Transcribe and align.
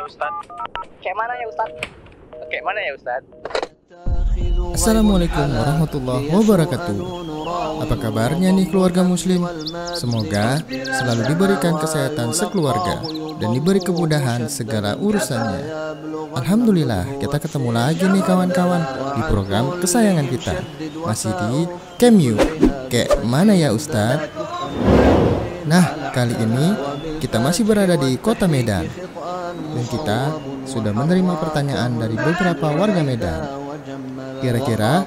ya 0.00 0.08
Ustaz? 0.08 0.34
Kayak 1.04 1.16
mana 1.20 1.32
ya 1.36 1.46
Ustaz? 1.52 1.70
Kayak 2.48 2.64
mana 2.64 2.80
ya 2.80 2.92
Ustaz? 2.96 3.22
Assalamualaikum 4.70 5.44
warahmatullahi 5.50 6.26
wabarakatuh 6.32 6.96
Apa 7.84 7.94
kabarnya 8.00 8.48
nih 8.54 8.72
keluarga 8.72 9.04
muslim? 9.04 9.44
Semoga 9.92 10.64
selalu 10.72 11.22
diberikan 11.28 11.76
kesehatan 11.76 12.32
sekeluarga 12.32 13.04
Dan 13.36 13.52
diberi 13.52 13.82
kemudahan 13.84 14.48
segala 14.48 14.96
urusannya 14.96 15.68
Alhamdulillah 16.32 17.20
kita 17.20 17.36
ketemu 17.36 17.70
lagi 17.76 18.06
nih 18.08 18.24
kawan-kawan 18.24 18.82
Di 19.20 19.22
program 19.28 19.64
kesayangan 19.84 20.26
kita 20.32 20.54
Masih 21.04 21.32
di 21.44 21.52
Kemu 22.00 22.34
Kayak 22.88 23.20
mana 23.26 23.52
ya 23.52 23.76
Ustadz? 23.76 24.32
Nah 25.68 26.14
kali 26.14 26.34
ini 26.40 26.66
kita 27.20 27.36
masih 27.36 27.68
berada 27.68 28.00
di 28.00 28.16
kota 28.16 28.48
Medan 28.48 28.88
Dan 29.79 29.85
kita 29.87 30.19
sudah 30.65 30.91
menerima 30.95 31.33
pertanyaan 31.39 31.99
dari 31.99 32.15
beberapa 32.15 32.67
warga 32.73 33.01
Medan 33.03 33.41
Kira-kira 34.39 35.05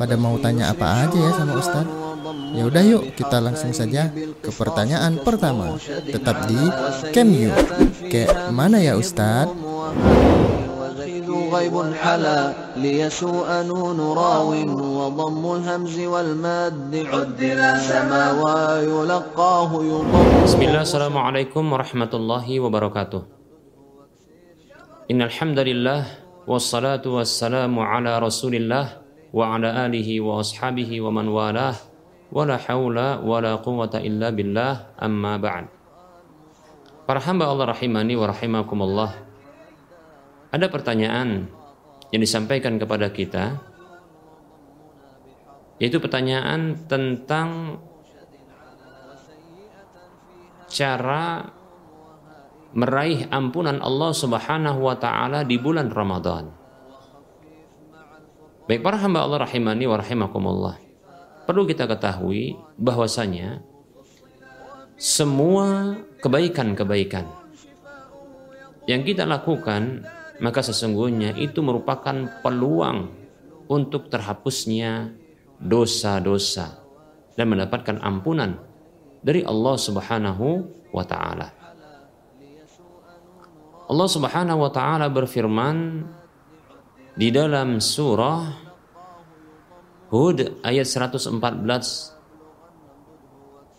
pada 0.00 0.14
mau 0.16 0.36
tanya 0.40 0.72
apa 0.72 1.06
aja 1.06 1.18
ya 1.18 1.32
sama 1.36 1.60
Ustadz? 1.60 1.92
Ya 2.50 2.66
udah 2.66 2.82
yuk 2.82 3.14
kita 3.14 3.38
langsung 3.38 3.70
saja 3.70 4.10
ke 4.42 4.50
pertanyaan 4.50 5.22
pertama. 5.22 5.78
Tetap 6.08 6.50
di 6.50 6.58
Kemu. 7.14 7.52
Kayak 8.10 8.50
mana 8.50 8.82
ya 8.82 8.96
Ustadz? 8.98 9.70
غيب 11.50 11.74
حلا 12.02 12.38
ليسوء 12.78 13.48
نون 13.66 13.98
راو 14.00 14.50
وضم 14.98 15.42
الهمز 15.56 15.96
والماد 15.98 16.94
عدل 17.10 17.60
سما 17.80 18.24
ويلقاه 18.42 19.70
يضم 19.74 20.30
Bismillah, 20.46 20.82
Assalamualaikum 20.86 21.66
warahmatullahi 21.66 22.62
wabarakatuh 22.62 23.20
Innalhamdulillah 25.05 26.01
Wassalatu 26.49 27.21
wassalamu 27.21 27.85
ala 27.85 28.17
rasulillah 28.17 29.05
Wa 29.35 29.53
ala 29.53 29.85
alihi 29.85 30.23
wa 30.23 30.39
ashabihi 30.39 31.03
wa 31.03 31.11
man 31.11 31.27
walah. 31.27 31.75
Wa 32.31 32.47
la 32.47 32.55
hawla 32.55 33.19
wa 33.19 33.43
la 33.43 33.59
quwata 33.59 33.99
illa 33.99 34.31
billah. 34.31 34.95
Amma 34.95 35.35
ba'd. 35.35 35.67
Para 37.03 37.19
hamba 37.19 37.51
Allah 37.51 37.75
rahimani 37.75 38.15
wa 38.15 38.31
rahimakumullah. 38.31 39.11
Ada 40.55 40.71
pertanyaan 40.71 41.51
yang 42.15 42.21
disampaikan 42.23 42.79
kepada 42.79 43.11
kita 43.11 43.59
yaitu 45.75 45.99
pertanyaan 45.99 46.87
tentang 46.87 47.75
cara 50.71 51.51
meraih 52.75 53.31
ampunan 53.31 53.79
Allah 53.79 54.11
Subhanahu 54.11 54.83
wa 54.83 54.99
taala 54.99 55.47
di 55.47 55.55
bulan 55.55 55.87
Ramadan. 55.87 56.51
Baik 58.67 58.83
para 58.83 58.99
hamba 58.99 59.23
Allah 59.23 59.47
rahimani 59.47 59.87
wa 59.87 59.95
rahimakumullah. 59.95 60.75
Perlu 61.47 61.63
kita 61.63 61.87
ketahui 61.87 62.59
bahwasanya 62.75 63.63
semua 64.99 65.95
kebaikan-kebaikan 66.19 67.29
yang 68.89 69.01
kita 69.05 69.23
lakukan 69.23 70.03
maka 70.43 70.59
sesungguhnya 70.59 71.37
itu 71.39 71.63
merupakan 71.63 72.27
peluang 72.43 73.07
untuk 73.71 74.11
terhapusnya 74.11 75.15
dosa-dosa 75.63 76.83
dan 77.39 77.45
mendapatkan 77.47 78.03
ampunan 78.03 78.59
dari 79.23 79.47
Allah 79.47 79.75
Subhanahu 79.79 80.47
wa 80.91 81.05
taala. 81.07 81.64
Allah 83.85 84.09
Subhanahu 84.09 84.65
wa 84.65 84.71
taala 84.73 85.05
berfirman 85.13 86.05
di 87.13 87.29
dalam 87.29 87.77
surah 87.77 88.65
Hud 90.09 90.61
ayat 90.65 90.85
114 90.89 91.29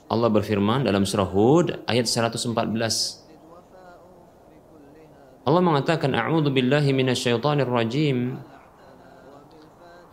Allah 0.06 0.28
berfirman 0.31 0.86
dalam 0.86 1.03
surah 1.03 1.26
Hud 1.26 1.82
ayat 1.91 2.06
114 2.06 2.54
Allah 5.47 5.62
mengatakan 5.62 6.14
a'udzu 6.14 6.50
billahi 6.50 6.91
minasyaitonir 6.91 7.70
rajim 7.70 8.38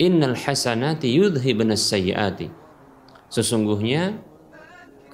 Innal 0.01 0.33
hasanati 0.33 1.13
yudhibun 1.13 1.69
sayyiati. 1.69 2.49
Sesungguhnya 3.29 4.17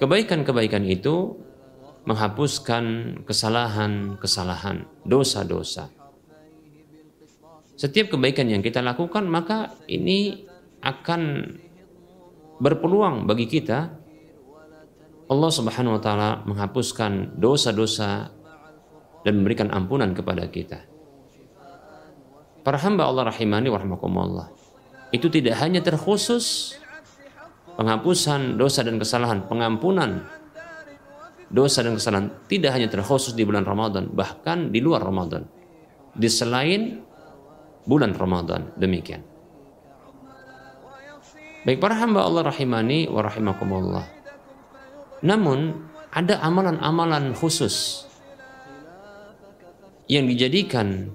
kebaikan-kebaikan 0.00 0.88
itu 0.88 1.36
menghapuskan 2.10 2.84
kesalahan-kesalahan, 3.22 4.82
dosa-dosa. 5.06 5.94
Setiap 7.78 8.18
kebaikan 8.18 8.50
yang 8.50 8.60
kita 8.60 8.82
lakukan 8.82 9.30
maka 9.30 9.78
ini 9.86 10.44
akan 10.82 11.54
berpeluang 12.60 13.24
bagi 13.24 13.46
kita 13.46 13.94
Allah 15.30 15.50
Subhanahu 15.54 15.96
wa 15.96 16.02
taala 16.02 16.30
menghapuskan 16.44 17.38
dosa-dosa 17.38 18.34
dan 19.22 19.32
memberikan 19.38 19.70
ampunan 19.70 20.10
kepada 20.10 20.50
kita. 20.50 20.82
Para 22.66 22.76
hamba 22.82 23.06
Allah 23.06 23.30
rahimani 23.30 23.70
warahmatullah. 23.70 24.50
Itu 25.14 25.30
tidak 25.30 25.56
hanya 25.62 25.80
terkhusus 25.80 26.76
penghapusan 27.78 28.58
dosa 28.58 28.84
dan 28.84 28.98
kesalahan, 29.00 29.46
pengampunan 29.46 30.26
dosa 31.50 31.82
dan 31.82 31.98
kesalahan 31.98 32.30
tidak 32.46 32.70
hanya 32.78 32.86
terkhusus 32.86 33.34
di 33.34 33.42
bulan 33.42 33.66
Ramadan, 33.66 34.06
bahkan 34.14 34.70
di 34.70 34.78
luar 34.78 35.02
Ramadan. 35.02 35.44
Di 36.14 36.26
selain 36.30 37.02
bulan 37.84 38.14
Ramadan 38.14 38.74
demikian. 38.78 39.22
Baik 41.66 41.76
para 41.76 41.98
hamba 41.98 42.24
Allah 42.24 42.48
rahimani 42.48 43.10
wa 43.10 43.20
rahimakumullah. 43.20 44.04
Namun 45.20 45.76
ada 46.08 46.40
amalan-amalan 46.40 47.36
khusus 47.36 48.08
yang 50.08 50.24
dijadikan 50.26 51.12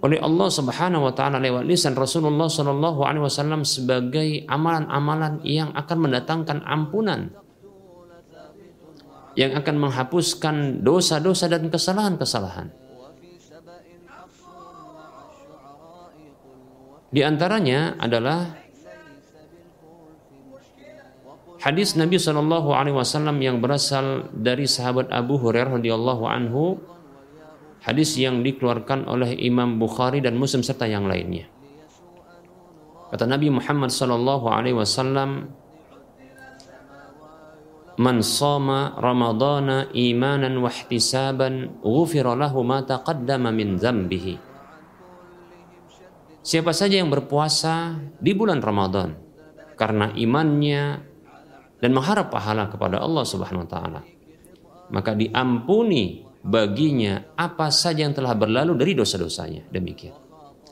oleh 0.00 0.18
Allah 0.20 0.48
Subhanahu 0.52 1.08
wa 1.08 1.12
taala 1.16 1.40
lewat 1.40 1.64
lisan 1.64 1.96
Rasulullah 1.96 2.48
Shallallahu 2.48 3.04
alaihi 3.04 3.24
wasallam 3.24 3.64
sebagai 3.64 4.44
amalan-amalan 4.48 5.40
yang 5.44 5.72
akan 5.72 5.98
mendatangkan 6.08 6.60
ampunan 6.64 7.32
yang 9.34 9.54
akan 9.58 9.76
menghapuskan 9.78 10.82
dosa-dosa 10.82 11.50
dan 11.50 11.66
kesalahan-kesalahan. 11.70 12.70
Di 17.14 17.22
antaranya 17.22 17.94
adalah 18.02 18.58
hadis 21.62 21.94
Nabi 21.94 22.18
Shallallahu 22.18 22.74
Alaihi 22.74 22.98
Wasallam 22.98 23.38
yang 23.38 23.62
berasal 23.62 24.26
dari 24.34 24.66
sahabat 24.66 25.14
Abu 25.14 25.38
Hurairah 25.38 25.78
radhiyallahu 25.78 26.26
anhu, 26.26 26.82
hadis 27.86 28.18
yang 28.18 28.42
dikeluarkan 28.42 29.06
oleh 29.06 29.30
Imam 29.38 29.78
Bukhari 29.78 30.18
dan 30.18 30.34
Muslim 30.34 30.66
serta 30.66 30.90
yang 30.90 31.06
lainnya. 31.06 31.46
Kata 33.14 33.30
Nabi 33.30 33.46
Muhammad 33.46 33.94
Shallallahu 33.94 34.50
Alaihi 34.50 34.74
Wasallam, 34.74 35.54
Man 37.94 38.26
sama 38.26 38.98
Ramadana 38.98 39.86
imanan 39.94 40.58
wa 40.58 40.66
ihtisaban 40.66 41.78
ghufira 41.78 42.34
lahu 42.34 42.66
ma 42.66 42.82
taqaddama 42.82 43.54
min 43.54 43.78
dzambihi. 43.78 44.34
Siapa 46.44 46.74
saja 46.74 46.98
yang 46.98 47.08
berpuasa 47.08 47.96
di 48.18 48.34
bulan 48.34 48.60
Ramadan 48.60 49.14
karena 49.78 50.10
imannya 50.12 51.00
dan 51.78 51.90
mengharap 51.94 52.34
pahala 52.34 52.66
kepada 52.66 52.98
Allah 53.00 53.24
Subhanahu 53.24 53.64
wa 53.64 53.70
taala, 53.70 54.00
maka 54.90 55.14
diampuni 55.14 56.26
baginya 56.44 57.32
apa 57.38 57.72
saja 57.72 58.04
yang 58.04 58.12
telah 58.12 58.36
berlalu 58.36 58.76
dari 58.76 58.92
dosa-dosanya. 58.92 59.70
Demikian. 59.72 60.12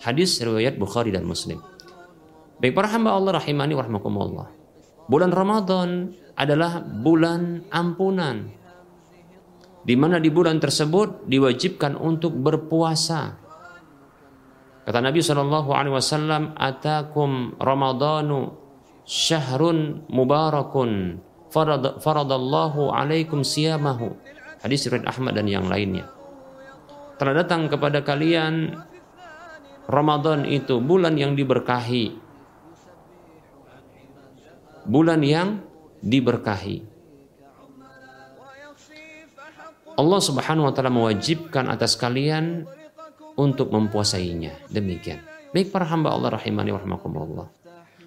Hadis 0.03 0.43
riwayat 0.43 0.75
Bukhari 0.77 1.15
dan 1.15 1.23
Muslim. 1.23 1.63
Baik 2.59 2.75
para 2.75 2.91
hamba 2.91 3.15
Allah 3.15 3.39
rahimani 3.39 3.73
warahmatullah. 3.79 4.62
Bulan 5.11 5.35
Ramadan 5.35 6.15
adalah 6.39 6.81
bulan 6.83 7.67
ampunan. 7.69 8.49
Di 9.83 9.99
mana 9.99 10.23
di 10.23 10.31
bulan 10.31 10.63
tersebut 10.63 11.27
diwajibkan 11.27 11.99
untuk 11.99 12.39
berpuasa. 12.39 13.35
Kata 14.83 14.99
Nabi 14.99 15.23
Shallallahu 15.23 15.71
Alaihi 15.75 15.95
Wasallam, 15.95 16.55
"Atakum 16.59 17.55
Ramadanu 17.59 18.55
syahrun 19.07 20.07
mubarakun 20.11 21.19
faradallahu 21.99 22.91
alaikum 22.91 23.43
siyamahu." 23.43 24.15
Hadis 24.63 24.87
riwayat 24.87 25.11
Ahmad 25.11 25.35
dan 25.35 25.51
yang 25.51 25.67
lainnya. 25.67 26.07
Telah 27.19 27.43
datang 27.43 27.67
kepada 27.67 28.03
kalian 28.07 28.79
Ramadan 29.91 30.47
itu 30.47 30.79
bulan 30.79 31.19
yang 31.19 31.35
diberkahi. 31.35 32.15
Bulan 34.83 35.23
yang 35.23 35.63
diberkahi. 36.03 36.91
Allah 39.93 40.21
Subhanahu 40.25 40.67
wa 40.67 40.73
taala 40.73 40.91
mewajibkan 40.91 41.69
atas 41.69 41.95
kalian 42.01 42.65
untuk 43.37 43.71
mempuasainya. 43.71 44.57
Demikian. 44.73 45.21
Baik 45.53 45.69
para 45.69 45.85
hamba 45.85 46.17
Allah 46.17 46.33
rahimani 46.35 46.73
warahmatullah. 46.73 47.49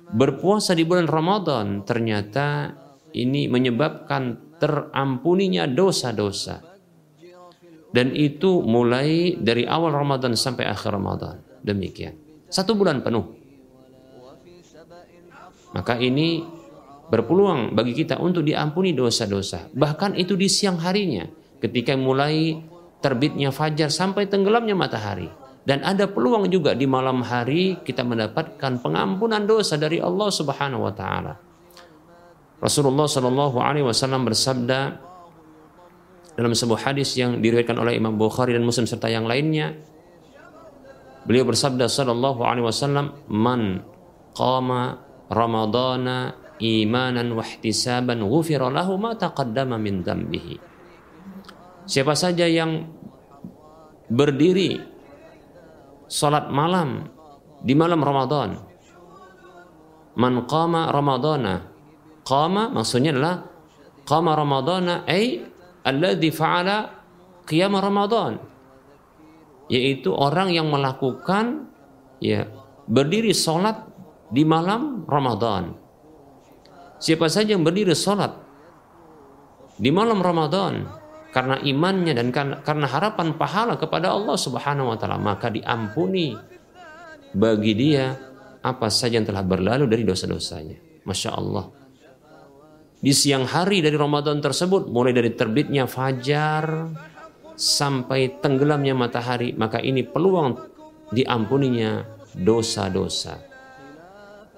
Berpuasa 0.09 0.73
di 0.73 0.85
bulan 0.85 1.05
Ramadan 1.05 1.85
ternyata 1.85 2.73
ini 3.13 3.45
menyebabkan 3.45 4.57
terampuninya 4.57 5.69
dosa-dosa. 5.69 6.61
Dan 7.95 8.11
itu 8.11 8.59
mulai 8.59 9.39
dari 9.39 9.63
awal 9.63 9.95
Ramadan 9.95 10.35
sampai 10.35 10.67
akhir 10.67 10.91
Ramadan. 10.91 11.39
Demikian. 11.63 12.19
Satu 12.51 12.75
bulan 12.75 12.99
penuh. 12.99 13.23
Maka 15.71 15.95
ini 15.99 16.43
berpeluang 17.09 17.77
bagi 17.77 17.93
kita 17.93 18.17
untuk 18.17 18.45
diampuni 18.45 18.91
dosa-dosa. 18.91 19.69
Bahkan 19.73 20.17
itu 20.17 20.33
di 20.33 20.49
siang 20.49 20.81
harinya 20.81 21.25
ketika 21.61 21.93
mulai 21.93 22.57
terbitnya 23.01 23.53
fajar 23.53 23.93
sampai 23.93 24.25
tenggelamnya 24.25 24.73
matahari. 24.73 25.29
Dan 25.65 25.81
ada 25.81 26.05
peluang 26.05 26.45
juga 26.53 26.77
di 26.77 26.85
malam 26.85 27.25
hari 27.25 27.81
kita 27.81 28.05
mendapatkan 28.05 28.85
pengampunan 28.85 29.49
dosa 29.49 29.81
dari 29.81 29.97
Allah 29.97 30.29
Subhanahu 30.29 30.85
wa 30.85 30.93
taala. 30.93 31.33
Rasulullah 32.61 33.09
Shallallahu 33.09 33.57
alaihi 33.57 33.81
wasallam 33.81 34.29
bersabda 34.29 35.01
dalam 36.35 36.53
sebuah 36.53 36.91
hadis 36.91 37.15
yang 37.15 37.39
diriwayatkan 37.39 37.79
oleh 37.79 37.97
Imam 37.97 38.13
Bukhari 38.13 38.53
dan 38.53 38.61
Muslim 38.61 38.85
serta 38.85 39.07
yang 39.07 39.23
lainnya 39.25 39.73
beliau 41.25 41.47
bersabda 41.47 41.89
sallallahu 41.89 42.45
alaihi 42.45 42.67
wasallam 42.67 43.17
man 43.31 43.81
qama 44.37 45.01
ramadana 45.31 46.37
imanan 46.59 47.35
wa 47.35 47.43
ihtisaban 47.43 48.23
ghufira 48.23 48.71
lahu 48.71 48.95
ma 48.95 49.15
taqaddama 49.15 49.75
min 49.75 50.05
dambihi 50.05 50.55
siapa 51.87 52.15
saja 52.15 52.47
yang 52.47 52.89
berdiri 54.09 54.77
salat 56.05 56.49
malam 56.53 57.09
di 57.65 57.73
malam 57.73 58.01
Ramadan. 58.01 58.49
Man 60.15 60.45
qama 60.47 60.93
Ramadana. 60.93 61.73
Qama 62.25 62.73
maksudnya 62.73 63.13
adalah 63.13 63.35
qama 64.07 64.33
Ramadana 64.33 65.03
ay 65.05 65.43
alladhi 65.85 66.29
fa'ala 66.31 66.77
qiyam 67.45 67.75
Ramadan. 67.77 68.39
Yaitu 69.65 70.13
orang 70.13 70.53
yang 70.53 70.69
melakukan 70.69 71.73
ya 72.21 72.45
berdiri 72.85 73.33
salat 73.33 73.81
di 74.29 74.45
malam 74.45 75.03
Ramadan. 75.09 75.84
Siapa 76.95 77.27
saja 77.27 77.53
yang 77.53 77.63
berdiri 77.63 77.91
salat 77.91 78.31
di 79.75 79.91
malam 79.91 80.23
Ramadan 80.23 80.87
karena 81.35 81.59
imannya 81.59 82.15
dan 82.15 82.31
karena 82.63 82.87
harapan 82.87 83.35
pahala 83.35 83.75
kepada 83.75 84.15
Allah 84.15 84.39
Subhanahu 84.39 84.95
wa 84.95 84.97
taala 84.97 85.19
maka 85.19 85.51
diampuni 85.51 86.31
bagi 87.35 87.75
dia 87.75 88.15
apa 88.63 88.87
saja 88.87 89.19
yang 89.19 89.27
telah 89.27 89.43
berlalu 89.43 89.85
dari 89.85 90.07
dosa-dosanya. 90.07 91.05
Masya 91.05 91.29
Allah. 91.37 91.69
Di 92.97 93.13
siang 93.13 93.45
hari 93.45 93.85
dari 93.85 93.93
Ramadan 93.93 94.41
tersebut, 94.41 94.89
mulai 94.89 95.13
dari 95.13 95.29
terbitnya 95.37 95.85
fajar 95.85 96.89
sampai 97.53 98.41
tenggelamnya 98.41 98.97
matahari, 98.97 99.53
maka 99.53 99.77
ini 99.77 100.01
peluang 100.01 100.57
diampuninya 101.13 102.01
dosa-dosa. 102.33 103.54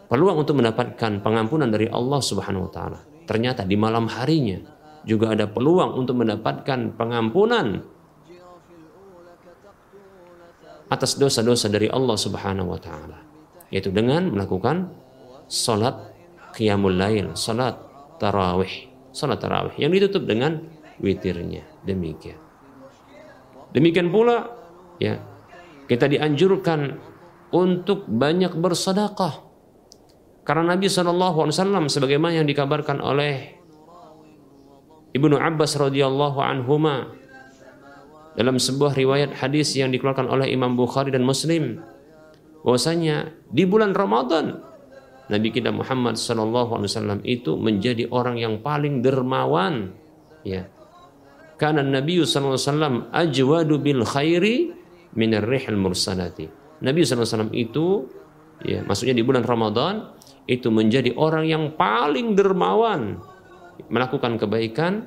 Peluang 0.08 0.40
untuk 0.40 0.56
mendapatkan 0.60 1.20
pengampunan 1.20 1.68
dari 1.68 1.92
Allah 1.92 2.24
Subhanahu 2.24 2.68
wa 2.68 2.72
taala. 2.72 3.00
Ternyata 3.28 3.68
di 3.68 3.76
malam 3.76 4.08
harinya 4.08 4.64
juga 5.04 5.36
ada 5.36 5.48
peluang 5.52 6.00
untuk 6.00 6.24
mendapatkan 6.24 6.96
pengampunan 6.96 7.84
atas 10.88 11.20
dosa-dosa 11.20 11.68
dari 11.68 11.92
Allah 11.92 12.16
Subhanahu 12.16 12.72
wa 12.72 12.80
taala 12.80 13.20
yaitu 13.68 13.92
dengan 13.92 14.32
melakukan 14.32 14.88
salat 15.52 16.16
qiyamul 16.56 16.96
lail, 16.96 17.36
salat 17.36 17.76
tarawih, 18.20 18.88
salat 19.12 19.40
tarawih 19.44 19.76
yang 19.76 19.92
ditutup 19.92 20.24
dengan 20.24 20.64
witirnya. 21.04 21.68
Demikian. 21.84 22.40
Demikian 23.76 24.08
pula 24.08 24.48
ya 25.04 25.20
kita 25.88 26.08
dianjurkan 26.08 27.00
untuk 27.52 28.08
banyak 28.08 28.56
bersedekah. 28.56 29.47
Karena 30.48 30.80
Nabi 30.80 30.88
SAW 30.88 31.52
sebagaimana 31.92 32.40
yang 32.40 32.48
dikabarkan 32.48 33.04
oleh 33.04 33.52
Ibnu 35.12 35.36
Abbas 35.36 35.76
radhiyallahu 35.76 36.40
anhuma 36.40 37.12
dalam 38.40 38.56
sebuah 38.56 38.96
riwayat 38.96 39.36
hadis 39.44 39.76
yang 39.76 39.92
dikeluarkan 39.92 40.32
oleh 40.32 40.48
Imam 40.48 40.80
Bukhari 40.80 41.12
dan 41.12 41.28
Muslim 41.28 41.84
bahwasanya 42.64 43.36
di 43.52 43.68
bulan 43.68 43.92
Ramadan 43.92 44.64
Nabi 45.28 45.52
kita 45.52 45.76
Muhammad 45.76 46.16
sallallahu 46.16 46.80
alaihi 46.80 46.92
wasallam 46.96 47.20
itu 47.28 47.60
menjadi 47.60 48.08
orang 48.08 48.40
yang 48.40 48.64
paling 48.64 49.04
dermawan 49.04 49.92
ya. 50.48 50.72
Karena 51.60 51.84
Nabi 51.84 52.24
sallallahu 52.24 52.56
alaihi 52.56 52.70
wasallam 52.72 52.96
ajwadu 53.12 53.76
bil 53.84 54.08
khairi 54.08 54.72
min 55.20 55.36
rihil 55.36 55.76
mursalati. 55.76 56.48
Nabi 56.80 57.04
sallallahu 57.04 57.28
alaihi 57.28 57.36
wasallam 57.36 57.54
itu 57.54 57.86
ya 58.64 58.80
maksudnya 58.88 59.16
di 59.20 59.24
bulan 59.26 59.44
Ramadan 59.44 60.16
itu 60.48 60.72
menjadi 60.72 61.12
orang 61.20 61.44
yang 61.46 61.64
paling 61.76 62.34
dermawan 62.34 63.20
melakukan 63.92 64.40
kebaikan 64.40 65.06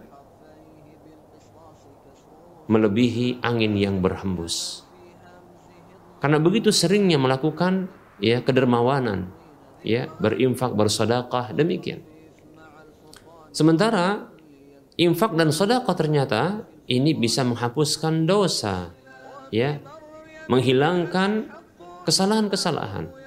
melebihi 2.71 3.43
angin 3.43 3.75
yang 3.75 3.99
berhembus. 3.99 4.87
Karena 6.23 6.39
begitu 6.39 6.71
seringnya 6.71 7.19
melakukan 7.19 7.91
ya 8.23 8.45
kedermawanan, 8.45 9.33
ya 9.83 10.07
berinfak, 10.21 10.77
bersedekah 10.77 11.51
demikian. 11.57 12.05
Sementara 13.51 14.31
infak 14.95 15.35
dan 15.35 15.51
sedekah 15.51 15.97
ternyata 15.99 16.69
ini 16.87 17.17
bisa 17.17 17.43
menghapuskan 17.43 18.29
dosa, 18.29 18.95
ya, 19.51 19.83
menghilangkan 20.47 21.51
kesalahan-kesalahan. 22.07 23.20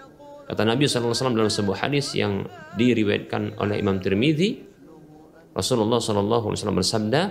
Kata 0.53 0.69
Nabi 0.69 0.85
SAW 0.85 1.33
dalam 1.33 1.49
sebuah 1.49 1.89
hadis 1.89 2.13
yang 2.13 2.45
diriwayatkan 2.77 3.57
oleh 3.57 3.81
Imam 3.81 3.97
Tirmidzi, 3.97 4.61
Rasulullah 5.49 5.97
SAW 5.97 6.53
bersabda, 6.53 7.21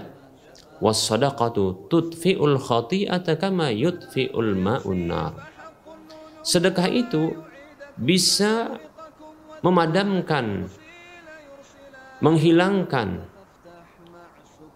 "Was-sadaqatu 0.83 1.87
tudfi'ul 1.87 2.59
khati'ata 2.59 3.39
kama 3.39 3.71
yudfi'ul 3.71 4.59
ma'un 4.59 5.07
nar." 5.07 5.39
Sedekah 6.43 6.91
itu 6.91 7.31
bisa 7.95 8.75
memadamkan 9.63 10.67
menghilangkan 12.19 13.23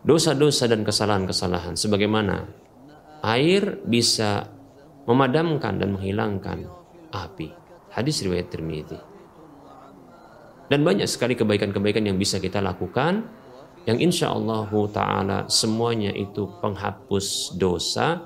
dosa-dosa 0.07 0.71
dan 0.71 0.87
kesalahan-kesalahan 0.87 1.75
sebagaimana 1.75 2.47
air 3.27 3.83
bisa 3.83 4.47
memadamkan 5.03 5.83
dan 5.83 5.99
menghilangkan 5.99 6.71
api. 7.11 7.66
Hadis 7.97 8.21
riwayat 8.21 8.53
Tirmidzi. 8.53 9.01
Dan 10.69 10.85
banyak 10.85 11.09
sekali 11.09 11.33
kebaikan-kebaikan 11.33 12.05
yang 12.05 12.21
bisa 12.21 12.37
kita 12.37 12.61
lakukan 12.61 13.25
yang 13.89 14.03
insya 14.03 14.35
Allah 14.35 14.69
taala 14.93 15.39
semuanya 15.49 16.13
itu 16.13 16.45
penghapus 16.61 17.57
dosa 17.57 18.21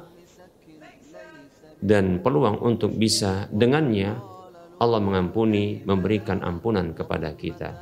dan 1.78 2.18
peluang 2.24 2.58
untuk 2.64 2.96
bisa 2.96 3.46
dengannya 3.54 4.18
Allah 4.80 4.98
mengampuni, 5.04 5.84
memberikan 5.84 6.40
ampunan 6.40 6.96
kepada 6.96 7.36
kita. 7.36 7.76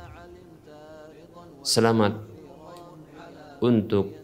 Selamat 1.63 2.19
untuk 3.63 4.19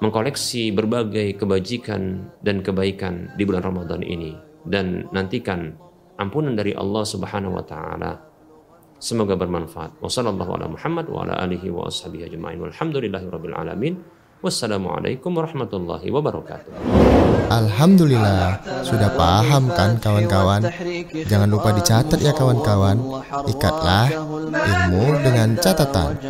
mengkoleksi 0.00 0.72
berbagai 0.74 1.36
kebajikan 1.36 2.32
dan 2.40 2.64
kebaikan 2.64 3.30
di 3.36 3.44
bulan 3.44 3.62
Ramadan 3.62 4.00
ini 4.02 4.34
dan 4.64 5.06
nantikan 5.12 5.91
ampunan 6.20 6.56
dari 6.56 6.76
Allah 6.76 7.04
Subhanahu 7.06 7.56
wa 7.56 7.64
taala 7.64 8.32
Semoga 9.02 9.34
bermanfaat. 9.34 9.98
Wassalamualaikum 14.38 15.34
warahmatullahi 15.34 16.06
wabarakatuh. 16.06 16.70
Alhamdulillah, 17.50 18.62
sudah 18.86 19.10
paham 19.18 19.74
kan 19.74 19.98
kawan-kawan? 19.98 20.70
Jangan 21.26 21.50
lupa 21.50 21.74
dicatat 21.74 22.22
ya 22.22 22.30
kawan-kawan. 22.30 23.02
Ikatlah 23.50 24.06
ilmu 24.54 25.18
dengan 25.18 25.58
catatan. 25.58 26.22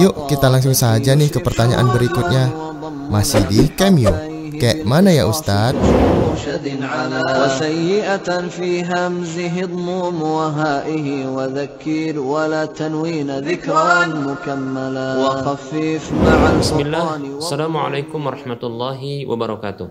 Yuk 0.00 0.24
kita 0.24 0.48
langsung 0.48 0.72
saja 0.72 1.12
nih 1.12 1.28
ke 1.28 1.44
pertanyaan 1.44 1.92
berikutnya. 1.92 2.48
Masih 3.12 3.44
di 3.44 3.68
Cameo. 3.76 4.16
Kayak 4.56 4.88
mana 4.88 5.12
ya 5.12 5.28
Ustadz? 5.28 6.17
مرشد 6.38 6.82
على 6.82 7.18
وسيئة 7.18 8.28
في 8.46 8.86
همزه 8.86 9.54
اضموم 9.66 10.22
وهائه 10.22 11.26
وذكير 11.26 12.14
ولا 12.14 12.62
تنوين 12.70 13.30
ذكرا 13.42 14.06
مكملا 14.06 15.08
وخفيف 15.18 16.12
مع 16.14 16.38
بسم 16.62 16.78
الله. 16.80 17.42
السلام 17.42 17.74
عليكم 17.76 18.20
ورحمة 18.26 18.62
الله 18.62 19.26
وبركاته. 19.26 19.88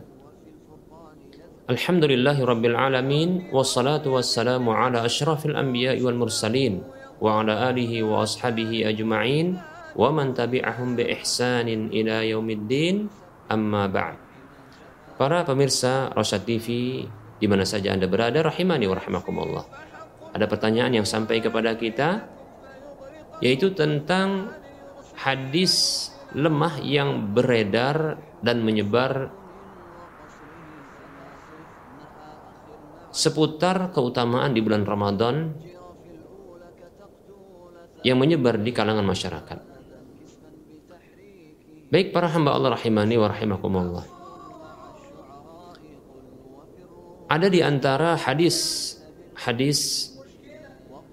الحمد 1.67 2.03
لله 2.15 2.37
رب 2.39 2.63
العالمين 2.65 3.51
والصلاة 3.51 4.07
والسلام 4.07 4.63
على 4.69 5.03
أشرف 5.03 5.51
الأنبياء 5.51 5.99
والمرسلين 5.99 6.73
وعلى 7.19 7.53
آله 7.69 7.91
وأصحابه 8.07 8.71
أجمعين 8.87 9.47
ومن 9.99 10.27
تبعهم 10.33 10.95
بإحسان 10.95 11.67
إلى 11.91 12.15
يوم 12.31 12.47
الدين. 12.49 12.95
أما 13.51 13.87
بعد. 13.91 14.26
Para 15.17 15.41
pemirsa 15.41 16.13
Rosyad 16.13 16.45
TV 16.45 17.01
di 17.41 17.45
mana 17.49 17.65
saja 17.65 17.89
Anda 17.89 18.05
berada 18.05 18.45
rahimani 18.45 18.85
wa 18.85 18.95
rahimakumullah. 19.01 19.65
Ada 20.29 20.45
pertanyaan 20.45 21.01
yang 21.01 21.09
sampai 21.09 21.41
kepada 21.41 21.73
kita 21.73 22.29
yaitu 23.41 23.73
tentang 23.73 24.53
hadis 25.17 26.05
lemah 26.37 26.77
yang 26.85 27.33
beredar 27.33 28.21
dan 28.45 28.61
menyebar 28.61 29.33
seputar 33.09 33.89
keutamaan 33.89 34.53
di 34.53 34.61
bulan 34.61 34.85
Ramadan 34.85 35.57
yang 38.05 38.21
menyebar 38.21 38.61
di 38.61 38.69
kalangan 38.69 39.01
masyarakat. 39.01 39.59
Baik 41.89 42.13
para 42.13 42.29
hamba 42.29 42.53
Allah 42.53 42.77
rahimani 42.77 43.17
wa 43.17 43.33
rahimakumullah. 43.33 44.16
Ada 47.27 47.51
di 47.51 47.59
antara 47.59 48.15
hadis 48.15 48.95
hadis 49.35 50.11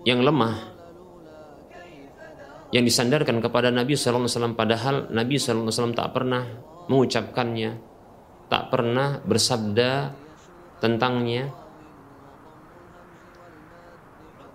yang 0.07 0.23
lemah 0.23 0.75
yang 2.71 2.87
disandarkan 2.87 3.39
kepada 3.39 3.71
Nabi 3.71 3.95
SAW 3.95 4.55
padahal 4.55 5.11
Nabi 5.11 5.39
SAW 5.39 5.95
tak 5.95 6.11
pernah 6.11 6.43
mengucapkannya, 6.91 7.71
tak 8.51 8.71
pernah 8.71 9.23
bersabda 9.23 10.11
tentangnya. 10.83 11.55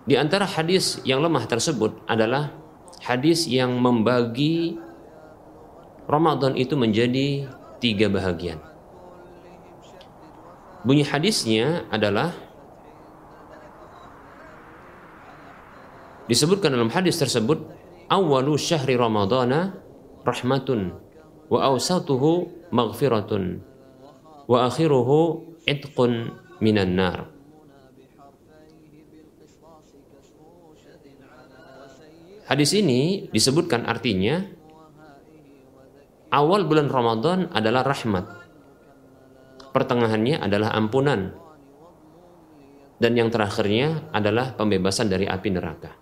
Di 0.03 0.19
antara 0.19 0.43
hadis 0.43 0.99
yang 1.07 1.23
lemah 1.23 1.47
tersebut 1.47 2.03
adalah 2.07 2.55
hadis 3.03 3.47
yang 3.47 3.79
membagi 3.79 4.75
Ramadan 6.09 6.57
itu 6.59 6.73
menjadi 6.75 7.47
tiga 7.79 8.11
bahagian. 8.11 8.68
Bunyi 10.89 11.05
hadisnya 11.05 11.85
adalah 11.93 12.33
disebutkan 16.25 16.73
dalam 16.73 16.89
hadis 16.89 17.21
tersebut 17.21 17.61
awalu 18.09 18.57
syahri 18.57 18.97
ramadana 18.97 19.77
rahmatun 20.25 20.97
wa 21.45 21.61
awsatuhu 21.69 22.49
maghfiratun 22.73 23.61
wa 24.49 24.65
akhiruhu 24.65 25.45
itqun 25.69 26.33
minan 26.57 26.97
nar 26.97 27.29
Hadis 32.49 32.73
ini 32.73 33.29
disebutkan 33.29 33.85
artinya 33.85 34.41
awal 36.33 36.65
bulan 36.65 36.89
Ramadan 36.89 37.45
adalah 37.53 37.85
rahmat. 37.85 38.38
Pertengahannya 39.69 40.41
adalah 40.41 40.73
ampunan. 40.73 41.33
Dan 42.99 43.15
yang 43.15 43.31
terakhirnya 43.31 44.11
adalah 44.11 44.57
pembebasan 44.59 45.07
dari 45.07 45.23
api 45.23 45.49
neraka. 45.53 45.95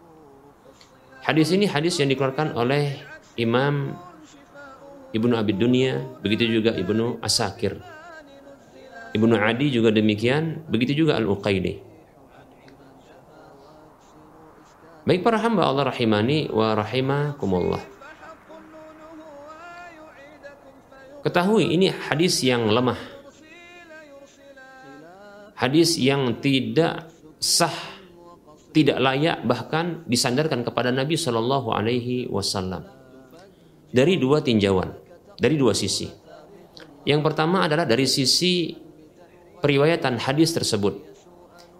Hadis 1.21 1.51
ini 1.51 1.67
hadis 1.67 1.99
yang 1.99 2.09
dikeluarkan 2.09 2.55
oleh 2.55 2.97
Imam 3.35 3.93
Ibnu 5.11 5.33
Abi 5.35 5.53
Dunia, 5.55 6.03
begitu 6.23 6.47
juga 6.47 6.71
Ibnu 6.73 7.19
Asakir. 7.19 7.79
Ibnu 9.15 9.35
Adi 9.35 9.71
juga 9.71 9.89
demikian, 9.89 10.67
begitu 10.67 11.05
juga 11.05 11.15
Al-Uqaidi. 11.19 11.79
Baik 15.07 15.23
para 15.23 15.39
hamba 15.39 15.63
Allah 15.63 15.87
rahimani 15.87 16.51
wa 16.51 16.75
rahimakumullah. 16.75 17.79
Ketahui 21.23 21.71
ini 21.71 21.87
hadis 21.91 22.43
yang 22.43 22.67
lemah. 22.67 23.16
Hadis 25.57 25.97
yang 25.97 26.37
tidak 26.37 27.09
sah 27.41 27.73
tidak 28.77 29.01
layak 29.01 29.41
bahkan 29.41 30.05
disandarkan 30.05 30.61
kepada 30.61 30.93
Nabi 30.93 31.17
Shallallahu 31.17 31.73
Alaihi 31.73 32.29
Wasallam 32.29 32.85
dari 33.89 34.21
dua 34.21 34.45
tinjauan, 34.45 34.93
dari 35.41 35.57
dua 35.57 35.73
sisi. 35.73 36.05
Yang 37.07 37.21
pertama 37.25 37.65
adalah 37.65 37.89
dari 37.89 38.05
sisi 38.05 38.75
periwayatan 39.57 40.21
hadis 40.21 40.53
tersebut, 40.53 40.93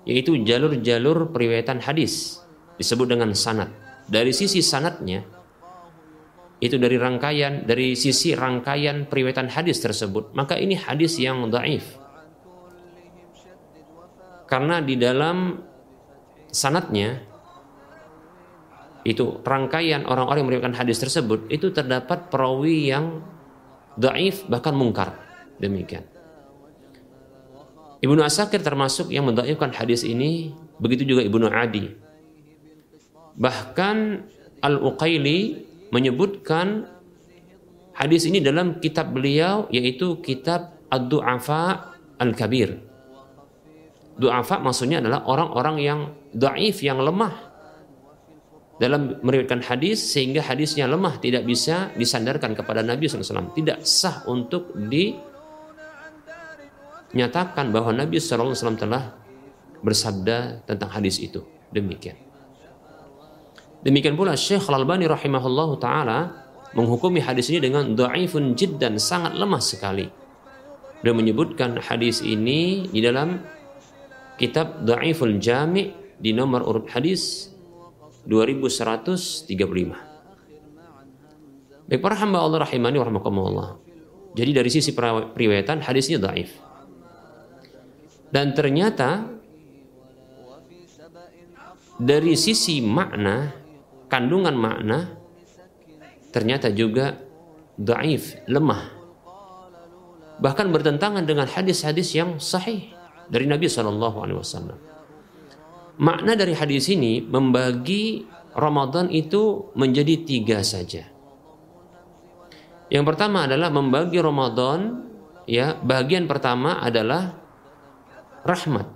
yaitu 0.09 0.39
jalur-jalur 0.41 1.29
periwayatan 1.29 1.83
hadis 1.83 2.41
disebut 2.81 3.13
dengan 3.13 3.35
sanad. 3.37 3.69
Dari 4.07 4.31
sisi 4.31 4.63
sanatnya 4.63 5.21
itu 6.57 6.81
dari 6.81 6.97
rangkaian 6.97 7.67
dari 7.67 7.93
sisi 7.93 8.33
rangkaian 8.33 9.05
periwayatan 9.05 9.53
hadis 9.53 9.83
tersebut, 9.83 10.33
maka 10.33 10.57
ini 10.57 10.73
hadis 10.73 11.21
yang 11.21 11.45
daif. 11.53 12.06
Karena 14.47 14.79
di 14.79 14.95
dalam 14.95 15.59
sanatnya 16.47 17.19
itu 19.03 19.39
rangkaian 19.43 20.03
orang-orang 20.03 20.39
yang 20.43 20.47
meriwayatkan 20.51 20.77
hadis 20.83 20.99
tersebut 20.99 21.47
itu 21.47 21.71
terdapat 21.71 22.27
perawi 22.27 22.91
yang 22.91 23.23
daif 23.99 24.47
bahkan 24.47 24.75
mungkar. 24.75 25.15
Demikian. 25.59 26.03
Ibnu 28.03 28.21
Asakir 28.21 28.61
termasuk 28.61 29.09
yang 29.09 29.25
mendaifkan 29.25 29.73
hadis 29.73 30.05
ini 30.05 30.53
begitu 30.77 31.03
juga 31.03 31.25
Ibnu 31.25 31.49
Adi. 31.49 31.97
Bahkan 33.37 33.97
Al-Uqaili 34.61 35.65
menyebutkan 35.89 36.87
hadis 37.97 38.29
ini 38.29 38.37
dalam 38.43 38.77
kitab 38.77 39.11
beliau 39.11 39.65
yaitu 39.73 40.19
kitab 40.21 40.77
Ad-Du'afa 40.93 41.95
Al-Kabir 42.21 42.86
Du'afa 44.17 44.57
maksudnya 44.57 44.97
adalah 44.97 45.21
orang-orang 45.29 45.77
yang 45.77 46.09
daif, 46.33 46.81
yang 46.81 46.97
lemah. 46.97 47.45
Dalam 48.77 49.21
meriwayatkan 49.25 49.65
hadis 49.65 50.01
sehingga 50.01 50.41
hadisnya 50.45 50.85
lemah 50.85 51.17
tidak 51.17 51.45
bisa 51.49 51.89
disandarkan 51.97 52.53
kepada 52.53 52.85
Nabi 52.85 53.09
SAW 53.09 53.57
tidak 53.57 53.81
sah 53.81 54.21
untuk 54.29 54.69
dinyatakan 57.09 57.73
bahwa 57.73 57.89
Nabi 57.93 58.21
SAW 58.21 58.53
telah 58.77 59.17
bersabda 59.81 60.65
tentang 60.69 60.89
hadis 60.93 61.17
itu. 61.17 61.41
Demikian. 61.73 62.17
Demikian 63.81 64.13
pula 64.17 64.37
Syekh 64.37 64.65
Al-Albani 64.69 65.09
rahimahullah 65.09 65.69
ta'ala 65.77 66.17
menghukumi 66.73 67.21
hadis 67.21 67.49
ini 67.49 67.61
dengan 67.61 67.97
da'ifun 67.97 68.53
jiddan 68.53 68.97
sangat 69.01 69.33
lemah 69.37 69.61
sekali. 69.61 70.05
Dan 71.01 71.13
menyebutkan 71.13 71.77
hadis 71.77 72.25
ini 72.25 72.89
di 72.89 73.01
dalam 73.05 73.56
kitab 74.37 74.85
Da'iful 74.85 75.41
Jami' 75.41 76.17
di 76.21 76.31
nomor 76.31 76.61
urut 76.65 76.87
hadis 76.93 77.49
2135. 78.29 79.57
Baik 81.87 82.01
para 82.03 82.15
hamba 82.19 82.43
Allah 82.43 82.67
rahimani 82.67 82.99
warahmatullah. 82.99 83.79
Jadi 84.35 84.51
dari 84.53 84.69
sisi 84.69 84.91
periwayatan 84.93 85.81
hadisnya 85.81 86.19
dhaif. 86.19 86.51
Dan 88.27 88.51
ternyata 88.51 89.23
dari 91.97 92.35
sisi 92.35 92.83
makna, 92.83 93.55
kandungan 94.11 94.53
makna 94.53 95.15
ternyata 96.35 96.69
juga 96.69 97.15
dhaif, 97.79 98.35
lemah. 98.51 98.93
Bahkan 100.37 100.69
bertentangan 100.69 101.25
dengan 101.25 101.47
hadis-hadis 101.49 102.13
yang 102.13 102.37
sahih 102.37 102.96
dari 103.27 103.45
Nabi 103.45 103.67
Shallallahu 103.67 104.17
Alaihi 104.23 104.39
Wasallam. 104.39 104.77
Makna 105.97 106.37
dari 106.37 106.53
hadis 106.53 106.87
ini 106.93 107.21
membagi 107.25 108.25
Ramadan 108.53 109.09
itu 109.09 109.73
menjadi 109.73 110.15
tiga 110.25 110.59
saja. 110.61 111.09
Yang 112.87 113.05
pertama 113.13 113.45
adalah 113.49 113.67
membagi 113.73 114.17
Ramadan, 114.21 115.03
ya 115.49 115.75
bagian 115.75 116.29
pertama 116.29 116.79
adalah 116.79 117.35
rahmat. 118.47 118.87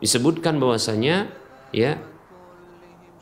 Disebutkan 0.00 0.56
bahwasanya 0.62 1.32
ya 1.74 1.98